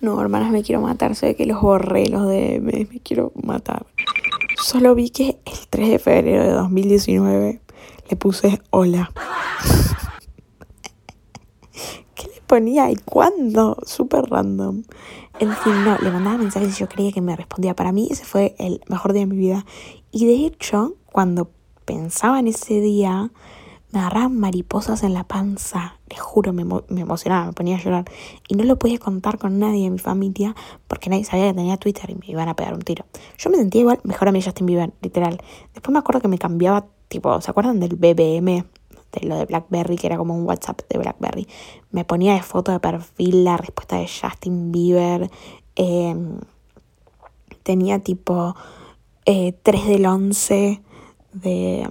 No, 0.00 0.20
hermanas, 0.20 0.50
me 0.50 0.62
quiero 0.62 0.80
matar. 0.80 1.14
Sé 1.14 1.36
que 1.36 1.46
los 1.46 1.60
borré 1.60 2.08
los 2.08 2.26
DMs. 2.26 2.90
Me 2.90 3.00
quiero 3.00 3.32
matar. 3.42 3.86
Solo 4.62 4.94
vi 4.94 5.10
que 5.10 5.38
el 5.44 5.68
3 5.68 5.90
de 5.90 5.98
febrero 5.98 6.44
de 6.44 6.50
2019 6.50 7.60
le 8.08 8.16
puse 8.16 8.60
hola. 8.70 9.12
¿Qué 12.14 12.28
le 12.28 12.39
ponía 12.50 12.90
y 12.90 12.96
cuándo? 12.96 13.76
Súper 13.86 14.24
random. 14.24 14.82
En 15.38 15.52
fin, 15.52 15.84
no, 15.84 15.96
le 15.98 16.10
mandaba 16.10 16.36
mensajes 16.36 16.76
y 16.76 16.80
yo 16.80 16.88
creía 16.88 17.12
que 17.12 17.20
me 17.20 17.36
respondía. 17.36 17.76
Para 17.76 17.92
mí 17.92 18.08
ese 18.10 18.24
fue 18.24 18.56
el 18.58 18.80
mejor 18.88 19.12
día 19.12 19.22
de 19.22 19.26
mi 19.26 19.36
vida. 19.36 19.64
Y 20.10 20.26
de 20.26 20.46
hecho, 20.46 20.96
cuando 21.06 21.52
pensaba 21.84 22.40
en 22.40 22.48
ese 22.48 22.80
día, 22.80 23.30
me 23.92 24.00
agarraban 24.00 24.36
mariposas 24.36 25.04
en 25.04 25.14
la 25.14 25.22
panza, 25.22 26.00
les 26.08 26.20
juro, 26.20 26.52
me, 26.52 26.64
me, 26.64 27.00
emocionaba, 27.00 27.46
me 27.46 27.52
ponía 27.52 27.76
a 27.76 27.80
llorar. 27.80 28.04
Y 28.48 28.56
no 28.56 28.64
lo 28.64 28.80
podía 28.80 28.98
contar 28.98 29.38
con 29.38 29.60
nadie 29.60 29.84
de 29.84 29.90
mi 29.90 29.98
familia 29.98 30.56
porque 30.88 31.08
nadie 31.08 31.24
sabía 31.24 31.50
que 31.50 31.54
tenía 31.54 31.76
Twitter 31.76 32.10
y 32.10 32.16
me 32.16 32.26
iban 32.26 32.48
a 32.48 32.56
pegar 32.56 32.74
un 32.74 32.82
tiro. 32.82 33.04
Yo 33.38 33.50
me 33.50 33.58
sentía 33.58 33.82
igual 33.82 34.00
mejor 34.02 34.26
a 34.26 34.32
mí 34.32 34.42
Justin 34.42 34.66
Bieber, 34.66 34.92
literal. 35.02 35.40
Después 35.72 35.92
me 35.92 36.00
acuerdo 36.00 36.20
que 36.20 36.28
me 36.28 36.38
cambiaba, 36.38 36.86
tipo, 37.06 37.40
¿se 37.40 37.48
acuerdan 37.48 37.78
del 37.78 37.94
BBM? 37.94 38.64
De 39.12 39.26
lo 39.26 39.36
de 39.36 39.46
Blackberry, 39.46 39.96
que 39.96 40.06
era 40.06 40.16
como 40.16 40.36
un 40.36 40.44
WhatsApp 40.44 40.82
de 40.88 40.98
Blackberry. 40.98 41.48
Me 41.90 42.04
ponía 42.04 42.34
de 42.34 42.42
foto 42.42 42.70
de 42.70 42.80
perfil 42.80 43.44
la 43.44 43.56
respuesta 43.56 43.96
de 43.96 44.08
Justin 44.08 44.70
Bieber. 44.70 45.30
Em, 45.74 46.38
tenía 47.62 47.98
tipo 47.98 48.54
eh, 49.26 49.52
3 49.62 49.86
del 49.86 50.06
11 50.06 50.82
de 51.32 51.88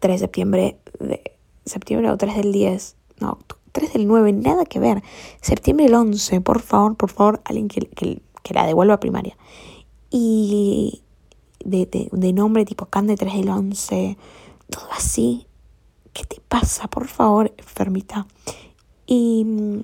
3 0.00 0.14
de 0.14 0.18
septiembre, 0.18 0.78
de 0.98 1.22
septiembre 1.64 2.10
o 2.10 2.16
3 2.16 2.36
del 2.36 2.52
10, 2.52 2.96
no, 3.20 3.38
3 3.72 3.92
del 3.92 4.06
9, 4.06 4.32
nada 4.32 4.64
que 4.64 4.78
ver. 4.78 5.02
Septiembre 5.40 5.86
del 5.86 5.94
11, 5.94 6.40
por 6.40 6.60
favor, 6.60 6.96
por 6.96 7.10
favor, 7.10 7.40
alguien 7.44 7.68
que, 7.68 7.88
que, 8.42 8.54
la 8.54 8.66
devuelva 8.66 8.94
a 8.94 9.00
primaria. 9.00 9.36
Y 10.10 11.02
de, 11.64 11.86
de, 11.86 12.08
de 12.12 12.32
nombre 12.32 12.64
tipo 12.64 12.86
Cande 12.86 13.16
3 13.16 13.34
del 13.34 13.48
11, 13.48 14.16
todo 14.70 14.88
así. 14.92 15.46
¿Qué 16.14 16.24
te 16.24 16.40
pasa? 16.48 16.88
Por 16.88 17.08
favor, 17.08 17.52
enfermita. 17.58 18.26
Y 19.04 19.44
mm, 19.44 19.80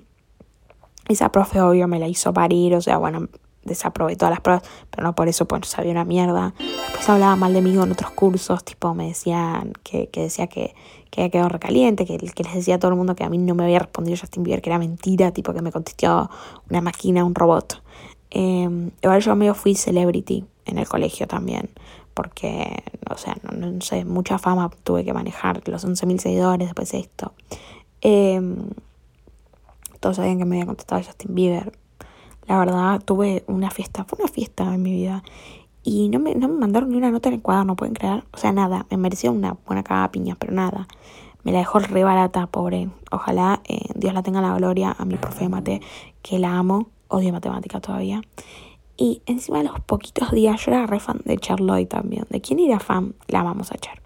esa 1.08 1.30
profe 1.30 1.60
obvio 1.60 1.88
me 1.88 1.98
la 1.98 2.08
hizo 2.08 2.32
parir, 2.32 2.74
o 2.74 2.80
sea, 2.80 2.96
bueno, 2.96 3.28
desaprobé 3.64 4.16
todas 4.16 4.30
las 4.30 4.40
pruebas, 4.40 4.62
pero 4.90 5.02
no 5.02 5.14
por 5.14 5.28
eso 5.28 5.46
pues 5.46 5.66
sabía 5.66 5.90
una 5.92 6.04
mierda. 6.04 6.54
Después 6.58 7.08
hablaba 7.08 7.36
mal 7.36 7.52
de 7.52 7.60
mí 7.60 7.72
en 7.72 7.92
otros 7.92 8.12
cursos, 8.12 8.64
tipo 8.64 8.94
me 8.94 9.08
decían 9.08 9.72
que, 9.82 10.08
que 10.08 10.22
decía 10.22 10.46
que, 10.46 10.74
que 11.10 11.22
había 11.22 11.30
quedado 11.30 11.48
recaliente, 11.48 12.06
que, 12.06 12.16
que 12.16 12.44
les 12.44 12.54
decía 12.54 12.76
a 12.76 12.78
todo 12.78 12.92
el 12.92 12.96
mundo 12.96 13.14
que 13.14 13.24
a 13.24 13.28
mí 13.28 13.36
no 13.36 13.54
me 13.54 13.64
había 13.64 13.80
respondido 13.80 14.16
Justin 14.18 14.44
Bieber, 14.44 14.62
que 14.62 14.70
era 14.70 14.78
mentira, 14.78 15.32
tipo 15.32 15.52
que 15.52 15.62
me 15.62 15.72
contestó 15.72 16.30
una 16.70 16.80
máquina, 16.80 17.24
un 17.24 17.34
robot. 17.34 17.82
Eh, 18.30 18.90
igual 19.02 19.20
yo 19.20 19.34
medio 19.34 19.54
fui 19.54 19.74
celebrity 19.74 20.44
en 20.64 20.78
el 20.78 20.88
colegio 20.88 21.26
también, 21.26 21.70
porque, 22.20 22.82
o 23.08 23.16
sea, 23.16 23.34
no, 23.42 23.70
no 23.70 23.80
sé, 23.80 24.04
mucha 24.04 24.36
fama 24.36 24.68
tuve 24.84 25.06
que 25.06 25.14
manejar, 25.14 25.66
los 25.66 25.86
11.000 25.86 26.18
seguidores 26.18 26.68
después 26.68 26.92
de 26.92 26.98
esto. 26.98 27.32
Eh, 28.02 28.42
todos 30.00 30.16
sabían 30.16 30.36
que 30.36 30.44
me 30.44 30.56
había 30.56 30.66
contestado 30.66 31.02
Justin 31.02 31.34
Bieber, 31.34 31.72
la 32.46 32.58
verdad, 32.58 33.00
tuve 33.02 33.42
una 33.46 33.70
fiesta, 33.70 34.04
fue 34.04 34.18
una 34.18 34.28
fiesta 34.28 34.74
en 34.74 34.82
mi 34.82 34.92
vida. 34.92 35.22
Y 35.82 36.10
no 36.10 36.18
me, 36.18 36.34
no 36.34 36.48
me 36.48 36.58
mandaron 36.58 36.90
ni 36.90 36.98
una 36.98 37.10
nota 37.10 37.30
en 37.30 37.36
el 37.36 37.40
cuaderno, 37.40 37.74
¿pueden 37.74 37.94
creer? 37.94 38.22
O 38.34 38.36
sea, 38.36 38.52
nada, 38.52 38.84
me 38.90 38.98
mereció 38.98 39.32
una 39.32 39.56
buena 39.66 39.82
cagada 39.82 40.10
piña, 40.10 40.36
pero 40.38 40.52
nada. 40.52 40.88
Me 41.42 41.52
la 41.52 41.60
dejó 41.60 41.78
re 41.78 42.04
barata, 42.04 42.48
pobre. 42.48 42.90
Ojalá 43.10 43.62
eh, 43.64 43.86
Dios 43.94 44.12
la 44.12 44.22
tenga 44.22 44.42
la 44.42 44.54
gloria 44.56 44.94
a 44.98 45.06
mi 45.06 45.16
profe 45.16 45.44
de 45.44 45.48
mate, 45.48 45.80
que 46.20 46.38
la 46.38 46.58
amo, 46.58 46.90
odio 47.08 47.32
matemática 47.32 47.80
todavía. 47.80 48.20
Y 49.00 49.22
encima 49.24 49.58
de 49.58 49.64
los 49.64 49.80
poquitos 49.80 50.30
días, 50.30 50.62
yo 50.62 50.72
era 50.72 50.86
re 50.86 51.00
fan 51.00 51.22
de 51.24 51.38
Charlotte 51.38 51.88
también. 51.88 52.26
¿De 52.28 52.42
quién 52.42 52.58
era 52.58 52.78
fan? 52.78 53.14
La 53.28 53.42
vamos 53.42 53.72
a 53.72 53.76
echar. 53.76 54.02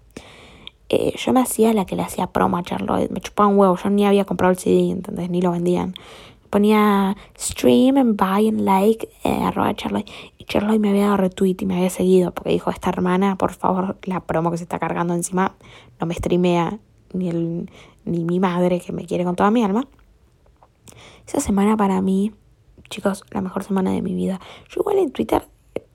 Eh, 0.87 1.13
yo 1.17 1.33
me 1.33 1.41
hacía 1.41 1.73
la 1.73 1.85
que 1.85 1.97
le 1.97 2.03
hacía 2.03 2.27
promo 2.27 2.57
a 2.57 2.63
Charlotte. 2.63 3.11
Me 3.11 3.19
chupaba 3.19 3.49
un 3.49 3.59
huevo. 3.59 3.75
Yo 3.75 3.89
ni 3.89 4.05
había 4.05 4.23
comprado 4.23 4.51
el 4.51 4.57
CD, 4.57 4.91
¿entendés? 4.91 5.29
Ni 5.29 5.41
lo 5.41 5.51
vendían 5.51 5.95
ponía 6.55 7.17
stream 7.37 7.97
and 7.97 8.15
buy 8.15 8.47
and 8.47 8.61
like 8.61 9.09
eh, 9.25 9.43
arroba 9.43 9.73
Charlotte 9.73 10.09
y 10.37 10.45
Charlotte 10.45 10.79
me 10.79 10.89
había 10.89 11.07
dado 11.07 11.17
retweet 11.17 11.57
y 11.59 11.65
me 11.65 11.75
había 11.75 11.89
seguido 11.89 12.31
porque 12.31 12.51
dijo 12.51 12.69
esta 12.69 12.87
hermana 12.87 13.35
por 13.35 13.51
favor 13.51 13.97
la 14.03 14.21
promo 14.21 14.51
que 14.51 14.57
se 14.57 14.63
está 14.63 14.79
cargando 14.79 15.13
encima 15.13 15.57
no 15.99 16.07
me 16.07 16.13
streamea 16.13 16.79
ni 17.11 17.27
el 17.27 17.69
ni 18.05 18.23
mi 18.23 18.39
madre 18.39 18.79
que 18.79 18.93
me 18.93 19.05
quiere 19.05 19.25
con 19.25 19.35
toda 19.35 19.51
mi 19.51 19.65
alma 19.65 19.85
esa 21.27 21.41
semana 21.41 21.75
para 21.75 22.01
mí 22.01 22.31
chicos 22.89 23.23
la 23.31 23.41
mejor 23.41 23.63
semana 23.63 23.91
de 23.91 24.01
mi 24.01 24.13
vida 24.13 24.39
yo 24.69 24.81
igual 24.81 24.97
en 24.99 25.11
Twitter 25.11 25.47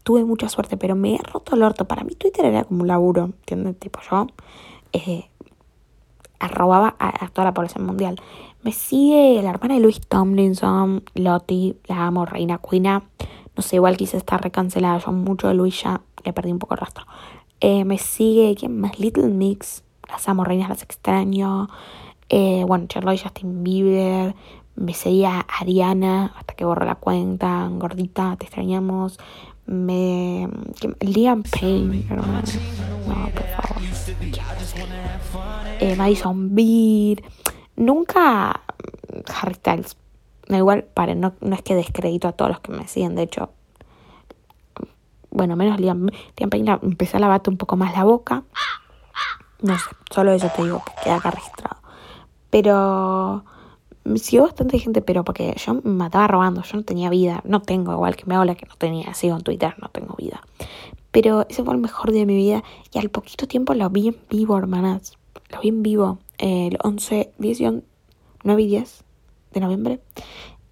tuve 0.02 0.24
mucha 0.24 0.48
suerte 0.48 0.76
pero 0.76 0.94
me 0.96 1.14
he 1.14 1.18
roto 1.18 1.54
el 1.54 1.62
orto 1.62 1.86
para 1.86 2.04
mí 2.04 2.14
Twitter 2.14 2.44
era 2.44 2.64
como 2.64 2.82
un 2.82 2.88
laburo 2.88 3.24
¿entiendes? 3.24 3.78
tipo 3.78 4.00
yo 4.10 4.26
eh, 4.92 5.30
arrobaba 6.40 6.96
a, 6.98 7.28
toda 7.28 7.44
la 7.44 7.54
población 7.54 7.86
mundial. 7.86 8.16
Me 8.62 8.72
sigue 8.72 9.40
la 9.42 9.50
hermana 9.50 9.74
de 9.74 9.80
Luis 9.80 10.00
Tomlinson, 10.00 11.04
Lottie, 11.14 11.76
la 11.86 12.06
amo, 12.06 12.26
Reina 12.26 12.58
Cuina. 12.58 13.04
No 13.56 13.62
sé, 13.62 13.76
igual 13.76 13.96
quise 13.96 14.16
estar 14.16 14.42
recancelada. 14.42 14.98
Yo 14.98 15.12
mucho 15.12 15.48
de 15.48 15.54
Luis 15.54 15.82
ya 15.82 16.00
le 16.24 16.32
perdí 16.32 16.50
un 16.50 16.58
poco 16.58 16.74
el 16.74 16.80
rastro. 16.80 17.06
Eh, 17.60 17.84
me 17.84 17.98
sigue, 17.98 18.56
¿quién 18.58 18.80
más? 18.80 18.98
Little 18.98 19.28
Mix, 19.28 19.84
las 20.08 20.28
amo, 20.28 20.44
reinas, 20.44 20.68
las 20.70 20.82
extraño. 20.82 21.68
Eh, 22.28 22.64
bueno, 22.66 22.86
Charlotte 22.86 23.20
Justin 23.22 23.62
Bieber. 23.62 24.34
Me 24.76 24.94
seguía 24.94 25.46
Ariana 25.48 26.32
hasta 26.36 26.54
que 26.54 26.64
borró 26.64 26.86
la 26.86 26.94
cuenta. 26.94 27.68
Gordita, 27.70 28.36
te 28.36 28.46
extrañamos. 28.46 29.18
Me. 29.66 30.48
Liam 31.00 31.42
Payne, 31.42 32.06
hermano. 32.08 32.42
No, 33.06 33.28
por 33.30 33.46
favor. 33.46 33.82
Eh, 35.80 35.96
Madison 35.96 36.54
Beer. 36.54 37.22
Nunca 37.76 38.60
Harry 39.40 39.54
Styles. 39.54 39.96
Igual, 40.48 40.84
para, 40.84 41.14
no, 41.14 41.34
no 41.40 41.54
es 41.54 41.62
que 41.62 41.74
descredito 41.74 42.26
a 42.26 42.32
todos 42.32 42.50
los 42.50 42.60
que 42.60 42.72
me 42.72 42.88
siguen, 42.88 43.14
de 43.14 43.22
hecho. 43.22 43.50
Bueno, 45.30 45.54
menos 45.54 45.78
Liam, 45.78 46.08
Liam 46.36 46.50
Payne 46.50 46.78
empecé 46.82 47.16
a 47.16 47.20
lavarte 47.20 47.50
un 47.50 47.56
poco 47.56 47.76
más 47.76 47.94
la 47.94 48.04
boca. 48.04 48.42
No 49.62 49.78
sé, 49.78 49.84
solo 50.10 50.32
eso 50.32 50.50
te 50.56 50.64
digo, 50.64 50.82
que 50.84 50.92
queda 51.04 51.16
acá 51.16 51.30
registrado. 51.30 51.76
Pero 52.50 53.44
siguió 54.18 54.42
bastante 54.42 54.78
gente, 54.78 55.02
pero 55.02 55.24
porque 55.24 55.54
yo 55.56 55.74
me 55.74 55.80
mataba 55.92 56.26
robando, 56.28 56.62
yo 56.62 56.76
no 56.76 56.84
tenía 56.84 57.10
vida, 57.10 57.42
no 57.44 57.60
tengo, 57.62 57.92
igual 57.92 58.16
que 58.16 58.24
me 58.26 58.34
habla 58.34 58.54
que 58.54 58.66
no 58.66 58.76
tenía, 58.76 59.14
sigo 59.14 59.36
en 59.36 59.42
Twitter, 59.42 59.74
no 59.80 59.88
tengo 59.88 60.14
vida. 60.16 60.42
Pero 61.10 61.46
ese 61.48 61.64
fue 61.64 61.74
el 61.74 61.80
mejor 61.80 62.12
día 62.12 62.20
de 62.20 62.26
mi 62.26 62.36
vida 62.36 62.62
y 62.92 62.98
al 62.98 63.10
poquito 63.10 63.48
tiempo 63.48 63.74
lo 63.74 63.90
vi 63.90 64.08
en 64.08 64.16
vivo, 64.28 64.56
hermanas. 64.56 65.18
Lo 65.50 65.60
vi 65.60 65.68
en 65.68 65.82
vivo 65.82 66.18
el 66.38 66.78
11, 66.82 67.32
10, 67.38 67.60
9 68.44 68.62
y 68.62 68.66
10 68.66 69.04
de 69.52 69.60
noviembre 69.60 70.00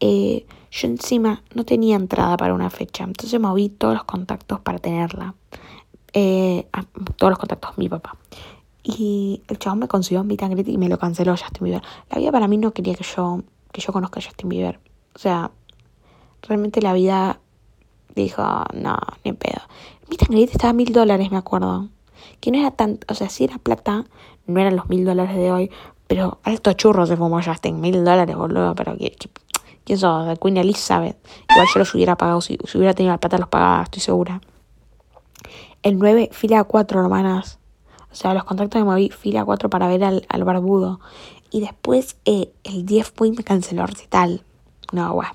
Eh, 0.01 0.47
yo 0.71 0.87
encima 0.87 1.43
no 1.55 1.65
tenía 1.65 1.97
entrada 1.97 2.37
para 2.37 2.55
una 2.55 2.71
fecha, 2.71 3.03
entonces 3.03 3.41
moví 3.41 3.69
todos 3.69 3.95
los 3.95 4.05
contactos 4.05 4.61
para 4.61 4.79
tenerla. 4.79 5.35
Eh, 6.13 6.69
todos 7.17 7.31
los 7.31 7.39
contactos, 7.39 7.77
mi 7.79 7.89
papá. 7.89 8.17
Y 8.91 9.43
el 9.49 9.59
chabón 9.59 9.81
me 9.81 9.87
consiguió 9.89 10.23
un 10.23 10.29
meet 10.29 10.67
y 10.67 10.79
me 10.79 10.89
lo 10.89 10.99
canceló 10.99 11.33
Justin 11.33 11.63
Bieber. 11.63 11.83
La 12.11 12.19
vida 12.19 12.33
para 12.33 12.49
mí 12.49 12.57
no 12.57 12.73
quería 12.73 12.95
que 12.95 13.05
yo, 13.05 13.43
que 13.71 13.83
yo 13.83 13.93
conozca 13.93 14.19
a 14.19 14.23
Justin 14.23 14.49
Bieber. 14.49 14.81
O 15.15 15.19
sea, 15.19 15.51
realmente 16.41 16.81
la 16.81 16.95
vida 16.95 17.39
dijo, 18.15 18.43
no, 18.73 18.97
ni 19.27 19.35
pedo. 19.35 19.61
Mi 20.09 20.17
meet 20.31 20.53
estaba 20.53 20.71
a 20.71 20.73
mil 20.73 20.91
dólares, 20.91 21.31
me 21.31 21.37
acuerdo. 21.37 21.91
Que 22.41 22.51
no 22.51 22.59
era 22.59 22.71
tan, 22.71 22.99
o 23.09 23.15
sea, 23.15 23.29
si 23.29 23.45
era 23.45 23.59
plata, 23.59 24.07
no 24.47 24.59
eran 24.59 24.75
los 24.75 24.89
mil 24.89 25.05
dólares 25.05 25.37
de 25.37 25.53
hoy, 25.53 25.71
pero 26.07 26.39
alto 26.43 26.73
churro 26.73 27.05
se 27.05 27.19
fumó 27.19 27.43
Justin, 27.43 27.83
mil 27.83 28.03
dólares, 28.03 28.35
boludo, 28.35 28.75
pero 28.75 28.97
¿quién 29.85 29.99
sos? 29.99 30.39
Queen 30.39 30.57
Elizabeth. 30.57 31.19
Igual 31.51 31.67
yo 31.75 31.79
los 31.81 31.95
hubiera 31.95 32.17
pagado, 32.17 32.41
si, 32.41 32.57
hubiera 32.75 32.95
tenido 32.95 33.13
la 33.13 33.21
plata 33.21 33.37
los 33.37 33.51
pagaba, 33.51 33.83
estoy 33.83 34.01
segura. 34.01 34.41
El 35.83 35.99
9, 35.99 36.31
fila 36.33 36.65
4, 36.65 37.01
hermanas. 37.01 37.59
O 38.11 38.15
sea, 38.15 38.35
los 38.35 38.45
contactos 38.45 38.81
de 38.81 38.85
moví 38.85 39.11
fila 39.11 39.45
4 39.45 39.71
para 39.71 39.89
ver 39.89 40.05
al, 40.05 40.27
al 40.29 40.45
barbudo. 40.45 41.01
Y 41.51 41.61
después 41.61 42.17
eh, 42.25 42.53
el 42.65 42.85
10 42.85 43.13
fue 43.15 43.29
y 43.29 43.33
me 43.33 43.45
canceló 43.45 43.83
el 43.83 43.89
recital. 43.89 44.43
No, 44.93 45.15
bueno. 45.15 45.33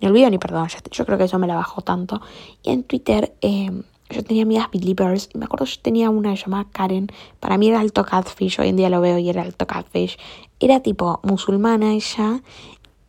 Ni 0.00 0.08
olvido 0.08 0.30
ni 0.30 0.38
perdón. 0.38 0.68
Yo, 0.90 1.06
creo 1.06 1.18
que 1.18 1.24
eso 1.24 1.38
me 1.38 1.46
la 1.46 1.54
bajó 1.54 1.82
tanto. 1.82 2.20
Y 2.62 2.70
en 2.70 2.84
Twitter 2.84 3.34
eh, 3.40 3.70
yo 4.10 4.24
tenía 4.24 4.42
amigas 4.42 4.68
believers. 4.72 5.28
Y 5.32 5.38
me 5.38 5.44
acuerdo 5.44 5.66
yo 5.66 5.80
tenía 5.80 6.10
una 6.10 6.34
llamada 6.34 6.66
Karen. 6.72 7.08
Para 7.40 7.58
mí 7.58 7.68
era 7.68 7.80
alto 7.80 8.04
catfish. 8.04 8.60
Hoy 8.60 8.68
en 8.68 8.76
día 8.76 8.90
lo 8.90 9.00
veo 9.00 9.18
y 9.18 9.28
era 9.28 9.42
alto 9.42 9.66
catfish. 9.66 10.18
Era 10.60 10.80
tipo 10.80 11.20
musulmana 11.22 11.92
ella. 11.92 12.40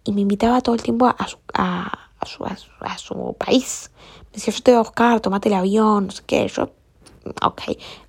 Y 0.03 0.11
me 0.11 0.21
invitaba 0.21 0.61
todo 0.61 0.75
el 0.75 0.83
tiempo 0.83 1.07
a 1.07 1.27
su, 1.27 1.37
a, 1.53 2.09
su, 2.25 2.43
a 2.45 2.97
su, 2.97 3.35
país. 3.37 3.91
Me 4.31 4.33
decía, 4.33 4.53
yo 4.53 4.61
te 4.61 4.71
voy 4.71 4.77
a 4.77 4.81
buscar, 4.81 5.21
tomate 5.21 5.47
el 5.47 5.55
avión, 5.55 6.07
no 6.07 6.11
sé 6.11 6.23
qué. 6.25 6.47
Yo 6.47 6.71
ok, 7.41 7.61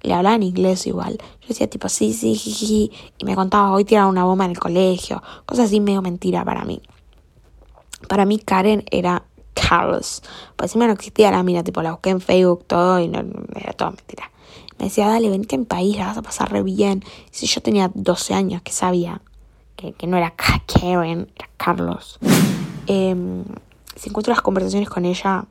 le 0.03 0.15
hablaba 0.15 0.37
en 0.37 0.43
inglés 0.43 0.87
igual. 0.87 1.19
Yo 1.43 1.49
decía 1.49 1.69
tipo, 1.69 1.89
sí, 1.89 2.13
sí, 2.13 2.35
jiji, 2.35 2.91
y 3.19 3.25
me 3.25 3.35
contaba, 3.35 3.73
hoy 3.73 3.85
tiraron 3.85 4.11
una 4.11 4.25
bomba 4.25 4.45
en 4.45 4.53
el 4.53 4.59
colegio, 4.59 5.23
cosas 5.47 5.67
así 5.67 5.81
medio 5.81 6.03
mentira 6.03 6.45
para 6.45 6.65
mí. 6.65 6.81
Para 8.09 8.27
mí 8.27 8.39
Karen 8.39 8.85
era 8.91 9.25
Carlos, 9.55 10.23
pues 10.57 10.71
encima 10.71 10.87
no 10.87 10.93
existía 10.93 11.31
la 11.31 11.43
mina, 11.43 11.63
tipo 11.63 11.81
la 11.83 11.93
busqué 11.93 12.11
en 12.11 12.21
Facebook, 12.21 12.65
todo, 12.67 12.99
y 13.01 13.09
no, 13.09 13.25
era 13.55 13.73
todo 13.73 13.93
mentira. 13.93 14.31
Me 14.79 14.87
decía, 14.87 15.07
dale, 15.07 15.31
venite 15.31 15.55
en 15.55 15.67
país, 15.67 15.97
la 15.97 16.07
vas 16.07 16.19
a 16.19 16.23
pasar 16.23 16.51
re 16.51 16.63
bien. 16.63 17.05
Y 17.33 17.37
si 17.37 17.47
yo 17.47 17.63
tenía 17.63 17.91
12 17.95 18.35
años, 18.35 18.63
que 18.63 18.73
sabía 18.73 19.23
que, 19.77 19.93
que 19.93 20.07
no 20.07 20.17
era 20.17 20.33
Karen, 20.33 21.31
era 21.37 21.49
Carlos. 21.57 22.19
Eh, 22.87 23.15
si 23.97 24.11
encuentro 24.11 24.33
las 24.33 24.43
conversaciones 24.43 24.91
con 24.91 25.05
ella, 25.05 25.47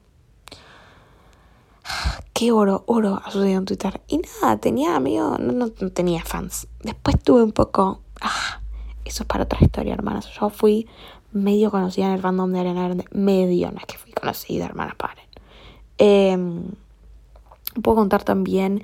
qué 2.33 2.51
oro, 2.51 2.83
oro 2.87 3.21
ha 3.23 3.31
sucedido 3.31 3.59
en 3.59 3.65
Twitter. 3.65 4.01
Y 4.07 4.19
nada, 4.41 4.57
tenía 4.57 4.95
amigos, 4.95 5.39
no, 5.39 5.53
no, 5.53 5.69
tenía 5.69 6.23
fans. 6.23 6.67
Después 6.81 7.21
tuve 7.21 7.43
un 7.43 7.51
poco, 7.51 8.01
ah, 8.21 8.61
eso 9.05 9.23
es 9.23 9.27
para 9.27 9.43
otra 9.43 9.59
historia, 9.61 9.93
hermanas. 9.93 10.29
Yo 10.39 10.49
fui 10.49 10.87
medio 11.31 11.71
conocida 11.71 12.07
en 12.07 12.13
el 12.13 12.21
fandom 12.21 12.51
de 12.51 12.59
Ariana 12.59 12.83
Grande. 12.83 13.05
Medio, 13.11 13.71
no 13.71 13.77
es 13.77 13.85
que 13.85 13.97
fui 13.97 14.11
conocida, 14.11 14.65
hermanas, 14.65 14.95
paren. 14.95 15.25
Eh, 15.97 16.37
puedo 17.81 17.95
contar 17.95 18.23
también 18.23 18.83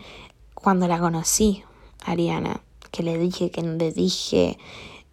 cuando 0.53 0.87
la 0.87 0.99
conocí, 0.99 1.63
Ariana, 2.05 2.61
que 2.91 3.03
le 3.03 3.17
dije, 3.17 3.51
que 3.51 3.61
le 3.61 3.91
dije, 3.91 4.57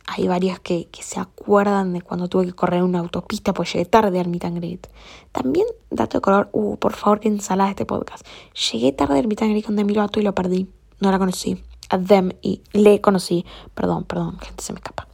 hay 0.06 0.28
varias 0.28 0.60
que, 0.60 0.88
que, 0.88 1.02
se 1.02 1.18
acuerdan 1.18 1.92
de 1.92 2.00
cuando 2.00 2.28
tuve 2.28 2.46
que 2.46 2.52
correr 2.52 2.82
una 2.82 3.00
autopista, 3.00 3.52
pues 3.52 3.72
llegué 3.72 3.86
tarde 3.86 4.20
al 4.20 4.28
meet. 4.28 4.88
También, 5.32 5.66
dato 5.90 6.18
de 6.18 6.22
color, 6.22 6.48
uh, 6.52 6.76
por 6.76 6.92
favor, 6.92 7.20
que 7.20 7.28
ensalada 7.28 7.70
este 7.70 7.86
podcast. 7.86 8.24
Llegué 8.70 8.92
tarde 8.92 9.18
al 9.18 9.26
meet 9.26 9.42
and 9.42 9.50
greet 9.50 9.66
con 9.66 9.76
Demi 9.76 9.94
Lovato 9.94 10.20
y 10.20 10.22
lo 10.22 10.34
perdí. 10.34 10.68
No 11.00 11.10
la 11.10 11.18
conocí. 11.18 11.62
A 11.90 11.98
Dem 11.98 12.32
y 12.40 12.62
le 12.72 13.00
conocí. 13.00 13.44
Perdón, 13.74 14.04
perdón, 14.04 14.38
gente, 14.38 14.62
se 14.62 14.72
me 14.72 14.78
escapa. 14.78 15.08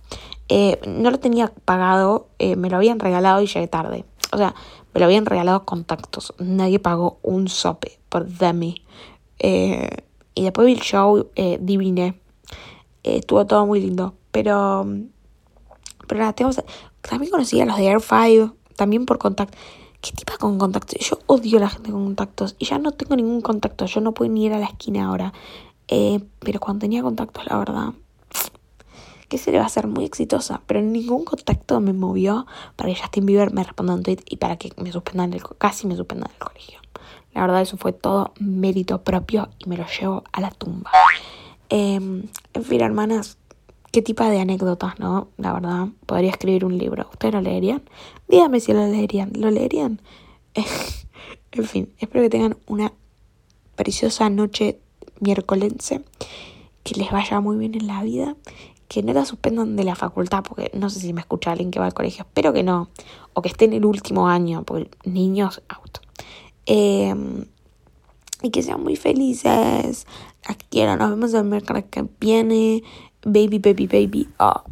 Eh, 0.49 0.79
no 0.87 1.11
lo 1.11 1.19
tenía 1.19 1.53
pagado, 1.65 2.29
eh, 2.39 2.57
me 2.57 2.69
lo 2.69 2.77
habían 2.77 3.01
regalado 3.01 3.41
y 3.41 3.47
llegué 3.47 3.69
tarde. 3.69 4.05
O 4.33 4.37
sea, 4.37 4.55
me 4.93 5.01
lo 5.01 5.07
habían 5.07 5.25
regalado 5.25 5.65
contactos. 5.65 6.35
Nadie 6.39 6.79
pagó 6.79 7.19
un 7.23 7.49
sope 7.49 7.99
por 8.09 8.27
Demi. 8.27 8.85
Eh, 9.39 9.89
y 10.35 10.45
después 10.45 10.67
vi 10.67 10.75
el 10.75 10.81
show, 10.81 11.31
eh, 11.35 11.59
diviné. 11.61 12.21
estuvo 13.03 13.47
todo 13.47 13.67
muy 13.67 13.81
lindo. 13.81 14.15
Pero, 14.33 14.87
pero 16.09 16.21
nada, 16.21 16.33
tengo, 16.33 16.51
también 17.01 17.31
conocí 17.31 17.61
a 17.61 17.67
los 17.67 17.77
de 17.77 17.87
Air 17.87 18.01
5, 18.01 18.55
también 18.77 19.07
por 19.07 19.19
contacto. 19.19 19.57
¿Qué 20.01 20.11
tipo 20.11 20.37
con 20.39 20.59
contactos? 20.59 20.99
Yo 20.99 21.19
odio 21.27 21.59
a 21.59 21.61
la 21.61 21.69
gente 21.69 21.93
con 21.93 22.05
contactos 22.05 22.57
y 22.59 22.65
ya 22.65 22.79
no 22.79 22.91
tengo 22.91 23.15
ningún 23.15 23.41
contacto, 23.41 23.87
yo 23.87 24.01
no 24.01 24.13
puedo 24.13 24.33
ni 24.33 24.47
ir 24.47 24.53
a 24.53 24.59
la 24.59 24.67
esquina 24.67 25.07
ahora. 25.07 25.33
Eh, 25.87 26.21
pero 26.41 26.59
cuando 26.59 26.81
tenía 26.81 27.03
contactos, 27.03 27.47
la 27.47 27.57
verdad, 27.59 27.93
que 29.29 29.39
se 29.39 29.53
le 29.53 29.59
va 29.59 29.65
a 29.65 29.67
hacer 29.67 29.87
muy 29.87 30.05
exitosa, 30.05 30.61
pero 30.67 30.83
ningún 30.83 31.25
contacto 31.25 31.81
me 31.81 31.93
movió 31.93 32.47
para 32.77 32.93
que 32.93 33.01
Justin 33.01 33.27
Bieber 33.27 33.53
me 33.53 33.63
responda 33.63 33.95
un 33.95 34.03
tweet 34.03 34.19
y 34.29 34.37
para 34.37 34.57
que 34.57 34.73
me 34.77 34.93
suspendan 34.93 35.33
el, 35.33 35.43
casi 35.57 35.87
me 35.87 35.97
suspendan 35.97 36.31
el 36.33 36.39
colegio. 36.39 36.81
La 37.33 37.43
verdad, 37.43 37.63
eso 37.63 37.77
fue 37.77 37.93
todo 37.93 38.33
mérito 38.39 39.03
propio 39.03 39.49
y 39.59 39.69
me 39.69 39.77
lo 39.77 39.87
llevo 39.87 40.25
a 40.33 40.41
la 40.41 40.51
tumba. 40.51 40.91
Eh, 41.71 41.95
en 41.95 42.65
fin, 42.65 42.81
hermanas, 42.83 43.39
qué 43.93 44.03
tipo 44.03 44.25
de 44.25 44.41
anécdotas, 44.41 44.99
¿no? 44.99 45.29
La 45.37 45.53
verdad, 45.53 45.89
podría 46.07 46.31
escribir 46.31 46.65
un 46.65 46.77
libro. 46.79 47.09
¿Ustedes 47.13 47.35
lo 47.35 47.41
leerían? 47.41 47.83
Dígame 48.27 48.59
si 48.59 48.73
lo 48.73 48.87
leerían. 48.87 49.31
¿Lo 49.35 49.51
leerían? 49.51 50.01
en 51.53 51.65
fin, 51.65 51.93
espero 51.99 52.25
que 52.25 52.31
tengan 52.31 52.57
una 52.67 52.93
preciosa 53.77 54.29
noche 54.31 54.81
miércolense, 55.21 56.03
que 56.83 56.95
les 56.97 57.11
vaya 57.11 57.41
muy 57.41 57.57
bien 57.57 57.75
en 57.75 57.87
la 57.87 58.03
vida, 58.03 58.35
que 58.89 59.03
no 59.03 59.13
la 59.13 59.25
suspendan 59.25 59.77
de 59.77 59.85
la 59.85 59.95
facultad, 59.95 60.43
porque 60.43 60.71
no 60.75 60.91
sé 60.91 61.01
si 61.01 61.13
me 61.13 61.21
escucha 61.21 61.53
alguien 61.53 61.71
que 61.71 61.79
va 61.79 61.87
al 61.87 61.95
colegio, 61.95 62.25
espero 62.25 62.53
que 62.53 62.63
no, 62.63 62.89
o 63.35 63.43
que 63.43 63.49
esté 63.49 63.67
en 63.67 63.75
el 63.75 63.85
último 63.85 64.29
año, 64.29 64.65
porque 64.65 64.91
niños, 65.05 65.63
out. 65.69 65.99
Em, 66.67 67.47
y 68.43 68.51
que 68.51 68.63
sean 68.63 68.83
muy 68.83 68.97
felices. 68.97 70.07
Las 70.47 70.57
quiero, 70.71 70.97
nos 70.97 71.11
vemos 71.11 71.33
el 71.35 71.45
miércoles 71.45 71.85
que 71.91 72.05
viene. 72.19 72.83
Baby, 73.31 73.59
baby, 73.59 73.87
baby. 73.87 74.29
Oh. 74.41 74.61